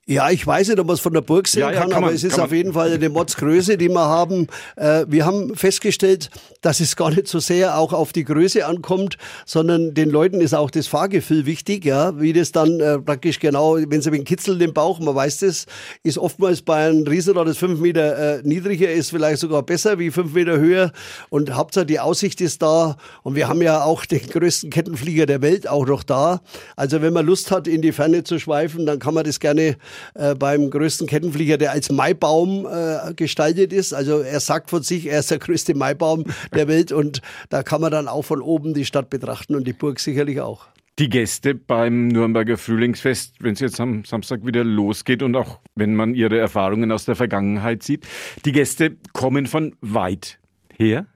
Ja, 0.07 0.31
ich 0.31 0.47
weiß 0.47 0.69
nicht, 0.69 0.79
ob 0.79 0.87
man 0.87 0.95
es 0.95 1.01
von 1.01 1.13
der 1.13 1.21
Burg 1.21 1.49
sehen 1.49 1.61
ja, 1.61 1.71
ja, 1.71 1.81
kann, 1.81 1.91
kann 1.91 2.01
man, 2.01 2.09
aber 2.09 2.15
es 2.15 2.25
ist 2.25 2.39
auf 2.39 2.53
jeden 2.53 2.73
Fall 2.73 2.93
eine 2.93 3.09
Modsgröße, 3.09 3.77
die 3.77 3.89
wir 3.89 4.01
haben. 4.01 4.47
Äh, 4.77 5.05
wir 5.07 5.25
haben 5.25 5.55
festgestellt, 5.55 6.31
dass 6.63 6.81
es 6.81 6.97
gar 6.97 7.11
nicht 7.11 7.29
so 7.29 7.41
sehr 7.41 7.79
auch 7.79 7.93
auf 7.95 8.13
die 8.13 8.25
Größe 8.25 8.67
ankommt, 8.67 9.17
sondern 9.47 9.95
den 9.95 10.11
Leuten 10.11 10.41
ist 10.41 10.55
auch 10.55 10.71
das 10.71 10.87
Fahrgefühl 10.87 11.47
wichtig, 11.47 11.85
ja, 11.85 12.19
wie 12.21 12.33
das 12.33 12.53
dann 12.53 12.81
äh, 12.81 12.99
praktisch 12.99 13.39
genau, 13.39 13.77
wenn 13.77 14.01
sie 14.01 14.11
ein 14.11 14.25
Kitzel 14.25 14.61
im 14.61 14.75
Bauch, 14.75 14.99
man 14.99 15.15
weiß 15.15 15.41
das, 15.41 15.67
ist 16.03 16.19
oftmals 16.19 16.63
bei 16.63 16.89
einem 16.89 17.07
Riesenrad, 17.07 17.47
das 17.47 17.59
fünf 17.59 17.81
Meter 17.81 18.39
äh, 18.39 18.43
niedriger 18.43 18.91
ist, 18.91 19.11
vielleicht 19.11 19.41
sogar 19.41 19.63
besser 19.63 19.99
wie 19.99 20.11
fünf 20.11 20.33
Meter 20.35 20.59
höher 20.59 20.93
und 21.29 21.55
Hauptsache 21.55 21.87
die 21.87 22.01
Aussicht 22.01 22.41
ist 22.41 22.61
da 22.63 22.97
und 23.23 23.37
wir 23.37 23.49
haben 23.49 23.63
ja 23.63 23.85
auch 23.85 24.05
den 24.05 24.27
größten 24.27 24.71
Kettenflieger 24.71 25.27
der 25.27 25.41
Welt 25.43 25.69
auch 25.69 25.87
noch 25.87 26.03
da. 26.03 26.41
Also 26.77 27.01
wenn 27.03 27.13
man 27.13 27.27
Lust 27.27 27.51
hat, 27.51 27.67
in 27.67 27.83
die 27.83 27.93
Ferne 27.93 28.25
zu 28.25 28.39
schweifen, 28.39 28.85
dann 28.87 28.99
kann 28.99 29.15
man 29.15 29.25
das 29.25 29.39
gerne 29.41 29.78
äh, 30.15 30.35
beim 30.35 30.71
größten 30.71 31.07
Kettenflieger, 31.07 31.59
der 31.59 31.73
als 31.73 31.91
Maibaum 31.91 32.67
äh, 32.67 33.15
gestaltet 33.15 33.73
ist. 33.73 33.93
Also 33.93 34.21
er 34.21 34.41
sagt 34.41 34.71
von 34.71 34.83
sich, 34.83 35.07
er 35.07 35.21
ist 35.21 35.31
der 35.31 35.39
größte 35.39 35.75
Maibaum 35.75 36.25
der 36.55 36.69
Welt 36.69 36.93
und 36.93 37.23
da 37.49 37.63
kann 37.63 37.81
man 37.81 37.91
dann 37.91 38.09
auch 38.09 38.23
von 38.23 38.43
oben 38.43 38.75
die 38.75 38.85
Stadt 38.85 39.11
betrachten 39.11 39.55
und 39.55 39.67
die 39.67 39.73
Burg 39.73 40.01
sicherlich 40.01 40.41
auch. 40.41 40.67
Die 40.99 41.09
Gäste 41.09 41.55
beim 41.55 42.09
Nürnberger 42.09 42.57
Frühlingsfest, 42.57 43.37
wenn 43.39 43.53
es 43.53 43.61
jetzt 43.61 43.79
am 43.79 44.05
Samstag 44.05 44.45
wieder 44.45 44.65
losgeht 44.65 45.23
und 45.23 45.37
auch 45.37 45.61
wenn 45.77 45.95
man 45.95 46.15
ihre 46.15 46.39
Erfahrungen 46.39 46.91
aus 46.91 47.05
der 47.05 47.15
Vergangenheit 47.15 47.85
sieht, 47.85 48.05
die 48.45 48.51
Gäste 48.51 48.97
kommen 49.13 49.47
von 49.47 49.77
weit 49.81 50.41
her? 50.77 51.07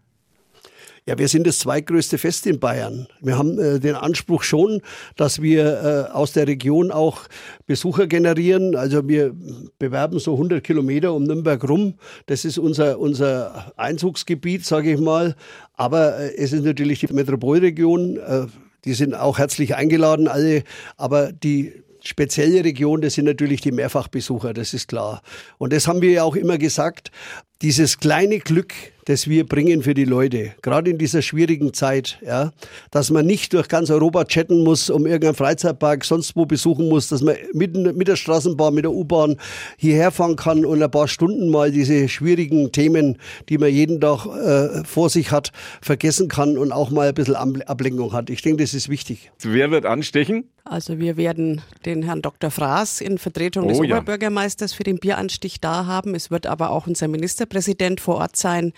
Ja, 1.04 1.18
wir 1.18 1.26
sind 1.26 1.48
das 1.48 1.58
zweitgrößte 1.58 2.16
Fest 2.16 2.46
in 2.46 2.60
Bayern. 2.60 3.08
Wir 3.20 3.36
haben 3.36 3.58
äh, 3.58 3.80
den 3.80 3.96
Anspruch 3.96 4.44
schon, 4.44 4.82
dass 5.16 5.42
wir 5.42 6.08
äh, 6.10 6.12
aus 6.12 6.32
der 6.32 6.46
Region 6.46 6.92
auch 6.92 7.22
Besucher 7.66 8.06
generieren. 8.06 8.76
Also 8.76 9.08
wir 9.08 9.34
bewerben 9.80 10.20
so 10.20 10.34
100 10.34 10.62
Kilometer 10.62 11.12
um 11.12 11.24
Nürnberg 11.24 11.68
rum. 11.68 11.94
Das 12.26 12.44
ist 12.44 12.56
unser, 12.56 13.00
unser 13.00 13.72
Einzugsgebiet, 13.76 14.64
sage 14.64 14.92
ich 14.92 15.00
mal. 15.00 15.34
Aber 15.74 16.20
äh, 16.20 16.36
es 16.36 16.52
ist 16.52 16.64
natürlich 16.64 17.00
die 17.00 17.12
Metropolregion. 17.12 18.18
Äh, 18.18 18.46
die 18.84 18.94
sind 18.94 19.14
auch 19.14 19.38
herzlich 19.38 19.74
eingeladen, 19.74 20.28
alle. 20.28 20.62
Aber 20.96 21.32
die 21.32 21.82
spezielle 22.04 22.64
Region, 22.64 23.00
das 23.00 23.14
sind 23.14 23.24
natürlich 23.24 23.60
die 23.60 23.72
Mehrfachbesucher, 23.72 24.52
das 24.52 24.74
ist 24.74 24.88
klar. 24.88 25.22
Und 25.58 25.72
das 25.72 25.86
haben 25.86 26.00
wir 26.00 26.10
ja 26.10 26.22
auch 26.24 26.36
immer 26.36 26.58
gesagt, 26.58 27.10
dieses 27.62 27.98
kleine 27.98 28.40
Glück, 28.40 28.74
das 29.04 29.28
wir 29.28 29.46
bringen 29.46 29.82
für 29.82 29.94
die 29.94 30.04
Leute, 30.04 30.52
gerade 30.62 30.90
in 30.90 30.98
dieser 30.98 31.22
schwierigen 31.22 31.72
Zeit, 31.72 32.18
ja, 32.24 32.52
dass 32.90 33.10
man 33.10 33.26
nicht 33.26 33.52
durch 33.52 33.68
ganz 33.68 33.90
Europa 33.90 34.24
chatten 34.24 34.62
muss, 34.62 34.90
um 34.90 35.06
irgendeinen 35.06 35.34
Freizeitpark 35.34 36.04
sonst 36.04 36.36
wo 36.36 36.44
besuchen 36.44 36.88
muss, 36.88 37.08
dass 37.08 37.22
man 37.22 37.36
mit, 37.52 37.74
mit 37.74 38.08
der 38.08 38.16
Straßenbahn, 38.16 38.74
mit 38.74 38.84
der 38.84 38.92
U-Bahn 38.92 39.36
hierher 39.76 40.10
fahren 40.10 40.36
kann 40.36 40.64
und 40.64 40.82
ein 40.82 40.90
paar 40.90 41.08
Stunden 41.08 41.50
mal 41.50 41.70
diese 41.70 42.08
schwierigen 42.08 42.72
Themen, 42.72 43.18
die 43.48 43.58
man 43.58 43.70
jeden 43.70 44.00
Tag 44.00 44.26
äh, 44.26 44.84
vor 44.84 45.08
sich 45.08 45.30
hat, 45.30 45.52
vergessen 45.80 46.28
kann 46.28 46.58
und 46.58 46.72
auch 46.72 46.90
mal 46.90 47.08
ein 47.08 47.14
bisschen 47.14 47.36
Ablenkung 47.36 48.12
hat. 48.12 48.30
Ich 48.30 48.42
denke, 48.42 48.62
das 48.62 48.74
ist 48.74 48.88
wichtig. 48.88 49.30
Wer 49.40 49.70
wird 49.70 49.86
anstechen? 49.86 50.44
Also 50.64 51.00
wir 51.00 51.16
werden 51.16 51.60
den 51.84 52.04
Herrn 52.04 52.22
Dr. 52.22 52.50
Fraß 52.50 53.00
in 53.00 53.18
Vertretung 53.18 53.66
des 53.66 53.80
oh, 53.80 53.82
Oberbürgermeisters 53.82 54.72
für 54.72 54.84
den 54.84 54.98
Bieranstich 54.98 55.60
da 55.60 55.86
haben. 55.86 56.14
Es 56.14 56.30
wird 56.30 56.46
aber 56.46 56.70
auch 56.70 56.86
unser 56.86 57.08
Ministerpräsident 57.52 58.00
vor 58.00 58.16
Ort 58.16 58.36
sein 58.36 58.72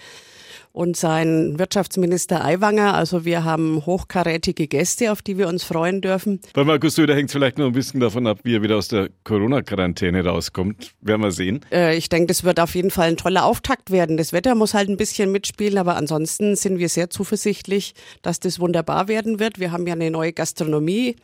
und 0.73 0.97
sein 0.97 1.57
Wirtschaftsminister 1.57 2.45
Aiwanger. 2.45 2.95
Also 2.95 3.25
wir 3.25 3.45
haben 3.45 3.87
hochkarätige 3.87 4.67
Gäste, 4.67 5.13
auf 5.13 5.23
die 5.23 5.39
wir 5.39 5.47
uns 5.47 5.63
freuen 5.63 6.01
dürfen. 6.01 6.41
Bei 6.53 6.65
Markus 6.65 6.97
Söder 6.97 7.15
hängt 7.15 7.29
es 7.29 7.33
vielleicht 7.33 7.59
noch 7.59 7.67
ein 7.67 7.73
bisschen 7.73 8.01
davon 8.01 8.27
ab, 8.27 8.41
wie 8.43 8.57
er 8.57 8.63
wieder 8.63 8.77
aus 8.77 8.89
der 8.89 9.09
Corona-Quarantäne 9.23 10.25
rauskommt. 10.25 10.93
Werden 11.01 11.23
wir 11.23 11.31
sehen. 11.31 11.61
Äh, 11.71 11.97
ich 11.97 12.09
denke, 12.09 12.27
das 12.27 12.43
wird 12.43 12.59
auf 12.59 12.75
jeden 12.75 12.91
Fall 12.91 13.11
ein 13.11 13.17
toller 13.17 13.45
Auftakt 13.45 13.93
werden. 13.93 14.17
Das 14.17 14.33
Wetter 14.33 14.57
muss 14.57 14.75
halt 14.75 14.89
ein 14.89 14.97
bisschen 14.97 15.31
mitspielen, 15.31 15.79
aber 15.79 15.97
ansonsten 15.97 16.57
sind 16.57 16.79
wir 16.79 16.89
sehr 16.89 17.09
zuversichtlich, 17.09 17.95
dass 18.23 18.41
das 18.41 18.59
wunderbar 18.59 19.07
werden 19.07 19.39
wird. 19.39 19.61
Wir 19.61 19.71
haben 19.71 19.87
ja 19.87 19.93
eine 19.93 20.11
neue 20.11 20.33
Gastronomie 20.33 21.15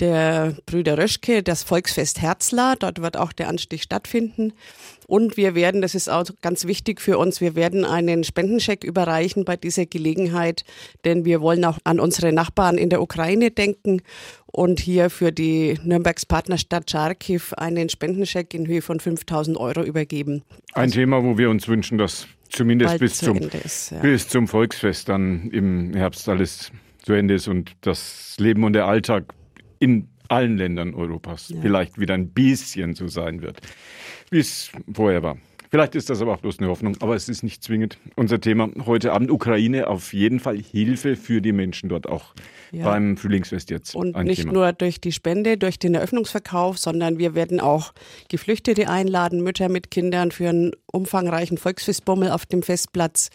der 0.00 0.56
Brüder 0.66 0.98
Röschke, 0.98 1.42
das 1.42 1.62
Volksfest 1.62 2.20
Herzler. 2.20 2.74
Dort 2.78 3.02
wird 3.02 3.16
auch 3.16 3.32
der 3.32 3.48
Anstich 3.48 3.82
stattfinden. 3.82 4.52
Und 5.06 5.36
wir 5.36 5.54
werden, 5.54 5.82
das 5.82 5.94
ist 5.94 6.08
auch 6.08 6.24
ganz 6.40 6.66
wichtig 6.66 7.00
für 7.00 7.18
uns, 7.18 7.40
wir 7.40 7.54
werden 7.54 7.84
einen 7.84 8.24
Spendenscheck 8.24 8.84
überreichen 8.84 9.44
bei 9.44 9.56
dieser 9.56 9.86
Gelegenheit, 9.86 10.64
denn 11.04 11.24
wir 11.24 11.40
wollen 11.40 11.64
auch 11.64 11.78
an 11.84 11.98
unsere 11.98 12.32
Nachbarn 12.32 12.78
in 12.78 12.90
der 12.90 13.02
Ukraine 13.02 13.50
denken 13.50 14.02
und 14.46 14.78
hier 14.78 15.10
für 15.10 15.32
die 15.32 15.78
Nürnbergs 15.82 16.26
Partnerstadt 16.26 16.90
Charkiw 16.90 17.42
einen 17.56 17.88
Spendenscheck 17.88 18.54
in 18.54 18.66
Höhe 18.66 18.82
von 18.82 19.00
5000 19.00 19.56
Euro 19.56 19.82
übergeben. 19.82 20.42
Ein 20.74 20.84
also 20.84 20.94
Thema, 20.94 21.24
wo 21.24 21.36
wir 21.36 21.50
uns 21.50 21.66
wünschen, 21.66 21.98
dass 21.98 22.28
zumindest 22.48 22.98
bis 22.98 23.18
zum, 23.18 23.36
ist, 23.38 23.90
ja. 23.90 23.98
bis 23.98 24.28
zum 24.28 24.48
Volksfest 24.48 25.08
dann 25.08 25.50
im 25.50 25.94
Herbst 25.94 26.28
alles 26.28 26.70
zu 27.02 27.14
Ende 27.14 27.34
ist 27.34 27.48
und 27.48 27.72
das 27.80 28.36
Leben 28.38 28.64
und 28.64 28.74
der 28.74 28.86
Alltag 28.86 29.24
in 29.80 30.08
allen 30.28 30.56
Ländern 30.56 30.94
Europas 30.94 31.48
ja. 31.48 31.60
vielleicht 31.60 31.98
wieder 31.98 32.14
ein 32.14 32.28
bisschen 32.28 32.94
so 32.94 33.08
sein 33.08 33.42
wird, 33.42 33.60
wie 34.30 34.38
es 34.38 34.70
vorher 34.92 35.24
war. 35.24 35.36
Vielleicht 35.70 35.94
ist 35.94 36.10
das 36.10 36.20
aber 36.20 36.34
auch 36.34 36.40
bloß 36.40 36.58
eine 36.58 36.68
Hoffnung, 36.68 36.96
aber 37.00 37.14
es 37.14 37.28
ist 37.28 37.44
nicht 37.44 37.62
zwingend. 37.62 37.96
Unser 38.16 38.40
Thema 38.40 38.70
heute 38.86 39.12
Abend 39.12 39.30
Ukraine 39.30 39.86
auf 39.86 40.12
jeden 40.12 40.40
Fall 40.40 40.58
Hilfe 40.58 41.14
für 41.14 41.40
die 41.40 41.52
Menschen 41.52 41.88
dort 41.88 42.08
auch 42.08 42.34
ja. 42.72 42.84
beim 42.84 43.16
Frühlingsfest 43.16 43.70
jetzt. 43.70 43.94
Und 43.94 44.16
nicht 44.24 44.40
Thema. 44.40 44.52
nur 44.52 44.72
durch 44.72 45.00
die 45.00 45.12
Spende, 45.12 45.56
durch 45.56 45.78
den 45.78 45.94
Eröffnungsverkauf, 45.94 46.76
sondern 46.76 47.18
wir 47.18 47.36
werden 47.36 47.60
auch 47.60 47.92
Geflüchtete 48.28 48.88
einladen, 48.88 49.44
Mütter 49.44 49.68
mit 49.68 49.92
Kindern 49.92 50.32
für 50.32 50.48
einen 50.48 50.72
umfangreichen 50.86 51.56
Volksfestbummel 51.56 52.32
auf 52.32 52.46
dem 52.46 52.64
Festplatz. 52.64 53.30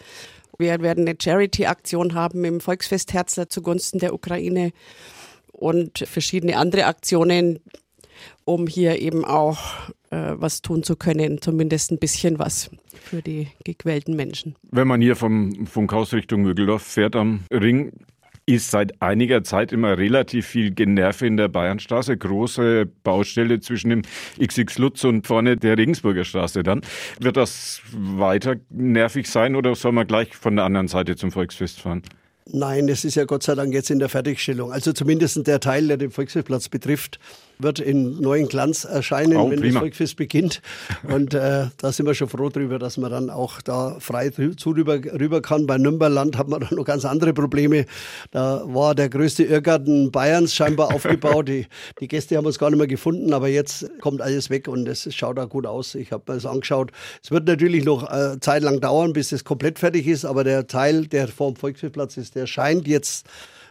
Wir 0.57 0.81
werden 0.81 1.07
eine 1.07 1.17
Charity-Aktion 1.17 2.15
haben 2.15 2.43
im 2.43 2.59
Volksfest 2.59 3.13
Herzler 3.13 3.47
zugunsten 3.47 3.99
der 3.99 4.13
Ukraine 4.13 4.73
und 5.55 5.99
verschiedene 5.99 6.57
andere 6.57 6.85
Aktionen, 6.85 7.59
um 8.43 8.67
hier 8.67 9.01
eben 9.01 9.25
auch 9.25 9.59
äh, 10.09 10.33
was 10.35 10.61
tun 10.61 10.83
zu 10.83 10.95
können, 10.95 11.41
zumindest 11.41 11.91
ein 11.91 11.99
bisschen 11.99 12.39
was 12.39 12.69
für 13.03 13.21
die 13.21 13.47
gequälten 13.63 14.15
Menschen. 14.15 14.55
Wenn 14.71 14.87
man 14.87 15.01
hier 15.01 15.15
vom 15.15 15.65
Funkhaus 15.65 16.13
Richtung 16.13 16.41
Mögeldorf 16.41 16.83
fährt 16.83 17.15
am 17.15 17.41
Ring, 17.51 17.91
ist 18.47 18.69
seit 18.69 19.01
einiger 19.01 19.43
Zeit 19.43 19.71
immer 19.71 19.97
relativ 19.97 20.45
viel 20.45 20.71
Generve 20.71 21.25
in 21.25 21.35
der 21.37 21.47
Bayernstraße. 21.47 22.15
Große 22.15 22.85
Baustelle 23.03 23.59
zwischen 23.59 23.89
dem 23.89 24.01
XX 24.39 24.77
Lutz 24.77 25.03
und 25.03 25.25
vorne 25.25 25.57
der 25.57 25.77
Regensburger 25.77 26.23
Straße 26.23 26.61
dann. 26.61 26.81
Wird 27.19 27.37
das 27.37 27.81
weiter 27.91 28.57
nervig 28.69 29.27
sein 29.27 29.55
oder 29.55 29.73
soll 29.73 29.93
man 29.93 30.05
gleich 30.05 30.35
von 30.35 30.55
der 30.55 30.65
anderen 30.65 30.87
Seite 30.87 31.15
zum 31.15 31.31
Volksfest 31.31 31.81
fahren? 31.81 32.03
Nein, 32.51 32.89
es 32.89 33.03
ist 33.03 33.15
ja 33.15 33.25
Gott 33.25 33.41
sei 33.41 33.55
Dank 33.55 33.73
jetzt 33.73 33.89
in 33.89 33.97
der 33.97 34.09
Fertigstellung. 34.09 34.71
Also 34.71 34.93
zumindest 34.93 35.47
der 35.47 35.59
Teil, 35.59 35.87
der 35.87 35.97
den 35.97 36.11
Volksfestplatz 36.11 36.69
betrifft, 36.69 37.19
wird 37.59 37.79
in 37.79 38.21
neuen 38.21 38.47
Glanz 38.47 38.83
erscheinen, 38.85 39.37
oh, 39.37 39.49
wenn 39.49 39.59
prima. 39.59 39.73
das 39.73 39.79
Volksfest 39.79 40.17
beginnt. 40.17 40.61
Und 41.03 41.33
äh, 41.33 41.67
da 41.77 41.91
sind 41.91 42.05
wir 42.05 42.13
schon 42.13 42.29
froh 42.29 42.49
drüber, 42.49 42.79
dass 42.79 42.97
man 42.97 43.11
dann 43.11 43.29
auch 43.29 43.61
da 43.61 43.97
frei 43.99 44.29
zu 44.29 44.69
rüber, 44.71 44.99
rüber 45.19 45.41
kann. 45.41 45.67
Bei 45.67 45.77
Nürnberland 45.77 46.37
hat 46.37 46.47
man 46.47 46.65
noch 46.71 46.85
ganz 46.85 47.05
andere 47.05 47.33
Probleme. 47.33 47.85
Da 48.31 48.63
war 48.65 48.95
der 48.95 49.09
größte 49.09 49.43
Irrgarten 49.43 50.11
Bayerns 50.11 50.53
scheinbar 50.53 50.93
aufgebaut. 50.93 51.47
Die, 51.47 51.67
die 51.99 52.07
Gäste 52.07 52.37
haben 52.37 52.45
uns 52.45 52.59
gar 52.59 52.69
nicht 52.69 52.79
mehr 52.79 52.87
gefunden, 52.87 53.33
aber 53.33 53.47
jetzt 53.47 53.89
kommt 53.99 54.21
alles 54.21 54.49
weg 54.49 54.67
und 54.67 54.87
es 54.87 55.13
schaut 55.13 55.39
auch 55.39 55.49
gut 55.49 55.65
aus. 55.65 55.95
Ich 55.95 56.11
habe 56.11 56.23
mir 56.27 56.35
das 56.35 56.45
angeschaut. 56.45 56.91
Es 57.23 57.31
wird 57.31 57.47
natürlich 57.47 57.85
noch 57.85 58.11
äh, 58.11 58.39
Zeit 58.39 58.63
lang 58.63 58.79
dauern, 58.81 59.13
bis 59.13 59.31
es 59.31 59.43
komplett 59.43 59.79
fertig 59.79 60.07
ist, 60.07 60.25
aber 60.25 60.43
der 60.43 60.67
Teil, 60.67 61.07
der 61.07 61.27
vor 61.27 61.51
dem 61.51 61.55
Volksfestplatz 61.55 62.17
ist, 62.17 62.35
der 62.35 62.47
scheint 62.47 62.87
jetzt 62.87 63.27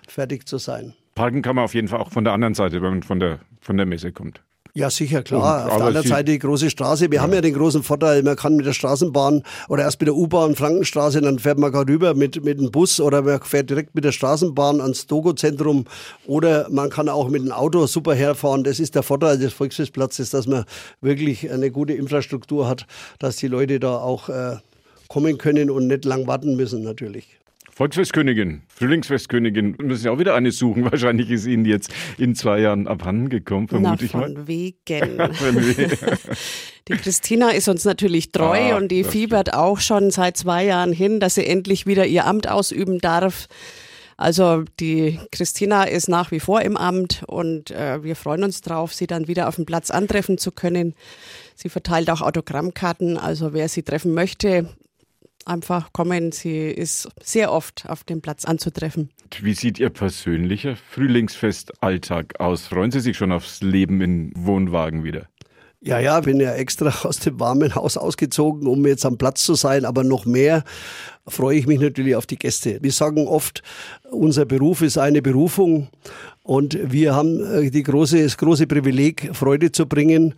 fertig 0.09 0.47
zu 0.47 0.59
sein. 0.59 0.95
Parken 1.15 1.43
kann 1.43 1.57
man 1.57 1.65
auf 1.65 1.75
jeden 1.75 1.89
Fall 1.89 2.01
auch 2.01 2.11
von 2.11 2.25
der 2.25 2.33
anderen 2.33 2.55
Seite, 2.55 2.83
wenn 2.83 2.91
man 2.91 3.03
von 3.03 3.21
der, 3.21 3.39
von 3.65 3.77
der 3.77 3.87
Messe 3.87 4.13
kommt. 4.13 4.41
Ja, 4.77 4.91
sicher, 4.91 5.23
klar. 5.23 5.67
Und, 5.67 5.71
Auf 5.71 5.77
der 5.77 5.87
anderen 5.87 6.07
Seite 6.09 6.33
die 6.33 6.39
große 6.41 6.69
Straße. 6.69 7.09
Wir 7.09 7.17
ja. 7.17 7.23
haben 7.23 7.33
ja 7.33 7.41
den 7.41 7.55
großen 7.55 7.85
Vorteil, 7.85 8.25
man 8.25 8.35
kann 8.35 8.57
mit 8.57 8.67
der 8.67 8.73
Straßenbahn 8.73 9.45
oder 9.69 9.85
erst 9.85 10.01
mit 10.01 10.09
der 10.09 10.17
U-Bahn 10.17 10.57
Frankenstraße, 10.57 11.21
dann 11.21 11.39
fährt 11.39 11.61
man 11.61 11.71
gerade 11.71 11.93
rüber 11.93 12.15
mit, 12.15 12.45
mit 12.45 12.59
dem 12.59 12.73
Bus 12.73 12.99
oder 12.99 13.23
man 13.23 13.41
fährt 13.41 13.71
direkt 13.71 13.95
mit 13.95 14.03
der 14.03 14.11
Straßenbahn 14.11 14.81
ans 14.81 15.07
Dogo-Zentrum 15.07 15.85
oder 16.27 16.67
man 16.71 16.91
kann 16.91 17.09
auch 17.09 17.29
mit 17.29 17.45
dem 17.45 17.53
Auto 17.53 17.87
super 17.87 18.15
herfahren. 18.15 18.65
Das 18.65 18.81
ist 18.81 18.97
der 18.97 19.05
Vorteil 19.05 19.39
des 19.39 19.53
Volksfestplatzes, 19.53 20.31
dass 20.31 20.49
man 20.49 20.65
wirklich 21.01 21.49
eine 21.53 21.71
gute 21.71 21.93
Infrastruktur 21.93 22.67
hat, 22.67 22.89
dass 23.21 23.37
die 23.37 23.47
Leute 23.47 23.79
da 23.79 23.99
auch 23.99 24.29
äh, 24.29 24.57
kommen 25.07 25.39
können 25.39 25.71
und 25.71 25.87
nicht 25.87 26.05
lang 26.05 26.27
warten 26.27 26.57
müssen 26.57 26.83
natürlich. 26.83 27.39
Volksfestkönigin, 27.75 28.63
Frühlingsfestkönigin, 28.69 29.77
müssen 29.83 30.07
ja 30.07 30.13
auch 30.13 30.19
wieder 30.21 30.37
eine 30.37 30.53
suchen. 30.53 30.85
Wahrscheinlich 30.91 31.31
ist 31.31 31.47
Ihnen 31.47 31.65
jetzt 31.65 31.93
in 32.19 32.37
zwei 32.37 32.61
Jahren 32.61 32.87
abhanden 32.87 33.31
gekommen, 33.31 33.67
vermute 33.67 33.97
Na, 33.99 34.05
ich 34.05 34.15
mal. 34.15 34.35
Von 34.35 34.47
wegen. 34.47 35.19
die 36.89 36.93
Christina 36.93 37.51
ist 37.51 37.69
uns 37.69 37.85
natürlich 37.85 38.31
treu 38.31 38.73
ah, 38.73 38.77
und 38.77 38.89
die 38.89 39.03
fiebert 39.03 39.55
auch 39.55 39.81
schon 39.81 40.13
seit 40.13 40.37
zwei 40.37 40.65
Jahren 40.65 40.93
hin, 40.93 41.19
dass 41.19 41.35
sie 41.35 41.47
endlich 41.47 41.85
wieder 41.85 42.07
ihr 42.07 42.27
Amt 42.27 42.49
ausüben 42.49 43.01
darf. 43.01 43.49
Also 44.17 44.63
die 44.79 45.19
Christina 45.33 45.83
ist 45.83 46.09
nach 46.09 46.31
wie 46.31 46.39
vor 46.39 46.63
im 46.63 46.77
Amt 46.77 47.25
und 47.27 47.73
äh, 47.73 48.05
wir 48.05 48.15
freuen 48.15 48.45
uns 48.45 48.61
drauf, 48.61 48.95
sie 48.95 49.09
dann 49.09 49.27
wieder 49.27 49.49
auf 49.49 49.57
dem 49.57 49.67
Platz 49.67 49.91
antreffen 49.91 50.39
zu 50.39 50.53
können. 50.53 50.95
Sie 51.57 51.69
verteilt 51.69 52.09
auch 52.09 52.21
Autogrammkarten, 52.21 53.19
also 53.19 53.53
wer 53.53 53.69
sie 53.69 53.83
treffen 53.83 54.15
möchte, 54.15 54.69
einfach 55.47 55.93
kommen. 55.93 56.33
Sie 56.33 56.69
ist 56.69 57.09
sehr 57.23 57.53
oft 57.53 57.89
auf 57.89 58.05
dem 58.05 58.21
Platz 58.21 58.45
anzutreffen. 58.45 59.11
Wie 59.41 59.55
sieht 59.55 59.79
Ihr 59.79 59.91
persönlicher 59.91 60.77
Frühlingsfestalltag 60.77 62.41
aus? 62.41 62.67
Freuen 62.67 62.91
Sie 62.91 63.01
sich 63.01 63.17
schon 63.17 63.33
aufs 63.33 63.63
Leben 63.63 64.01
in 64.01 64.33
Wohnwagen 64.37 65.05
wieder? 65.05 65.29
Ja, 65.87 65.99
ja, 65.99 66.19
bin 66.21 66.41
ja 66.41 66.55
extra 66.55 66.93
aus 67.07 67.19
dem 67.19 67.39
warmen 67.39 67.75
Haus 67.75 67.99
ausgezogen, 67.99 68.67
um 68.67 68.87
jetzt 68.87 69.05
am 69.05 69.19
Platz 69.19 69.45
zu 69.45 69.55
sein, 69.55 69.85
aber 69.85 70.03
noch 70.03 70.25
mehr 70.25 70.65
freue 71.29 71.59
ich 71.59 71.67
mich 71.67 71.79
natürlich 71.79 72.17
auf 72.17 72.27
die 72.27 72.39
Gäste. 72.39 72.79
Wir 72.81 72.93
sagen 72.93 73.29
oft, 73.29 73.63
unser 74.11 74.47
Beruf 74.47 74.81
ist 74.81 74.97
eine 74.97 75.21
Berufung 75.21 75.89
und 76.43 76.79
wir 76.83 77.15
haben 77.15 77.41
äh, 77.41 77.71
die 77.71 77.83
große, 77.83 78.23
das 78.23 78.39
große 78.39 78.67
Privileg, 78.67 79.31
Freude 79.35 79.73
zu 79.73 79.87
bringen. 79.87 80.35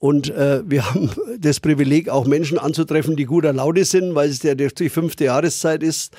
Und 0.00 0.30
äh, 0.30 0.62
wir 0.64 0.84
haben 0.94 1.10
das 1.38 1.60
Privileg, 1.60 2.08
auch 2.08 2.26
Menschen 2.26 2.58
anzutreffen, 2.58 3.16
die 3.16 3.24
guter 3.24 3.52
Laune 3.52 3.84
sind, 3.84 4.16
weil 4.16 4.30
es 4.30 4.42
ja 4.42 4.54
die 4.54 4.88
fünfte 4.88 5.26
Jahreszeit 5.26 5.84
ist. 5.84 6.12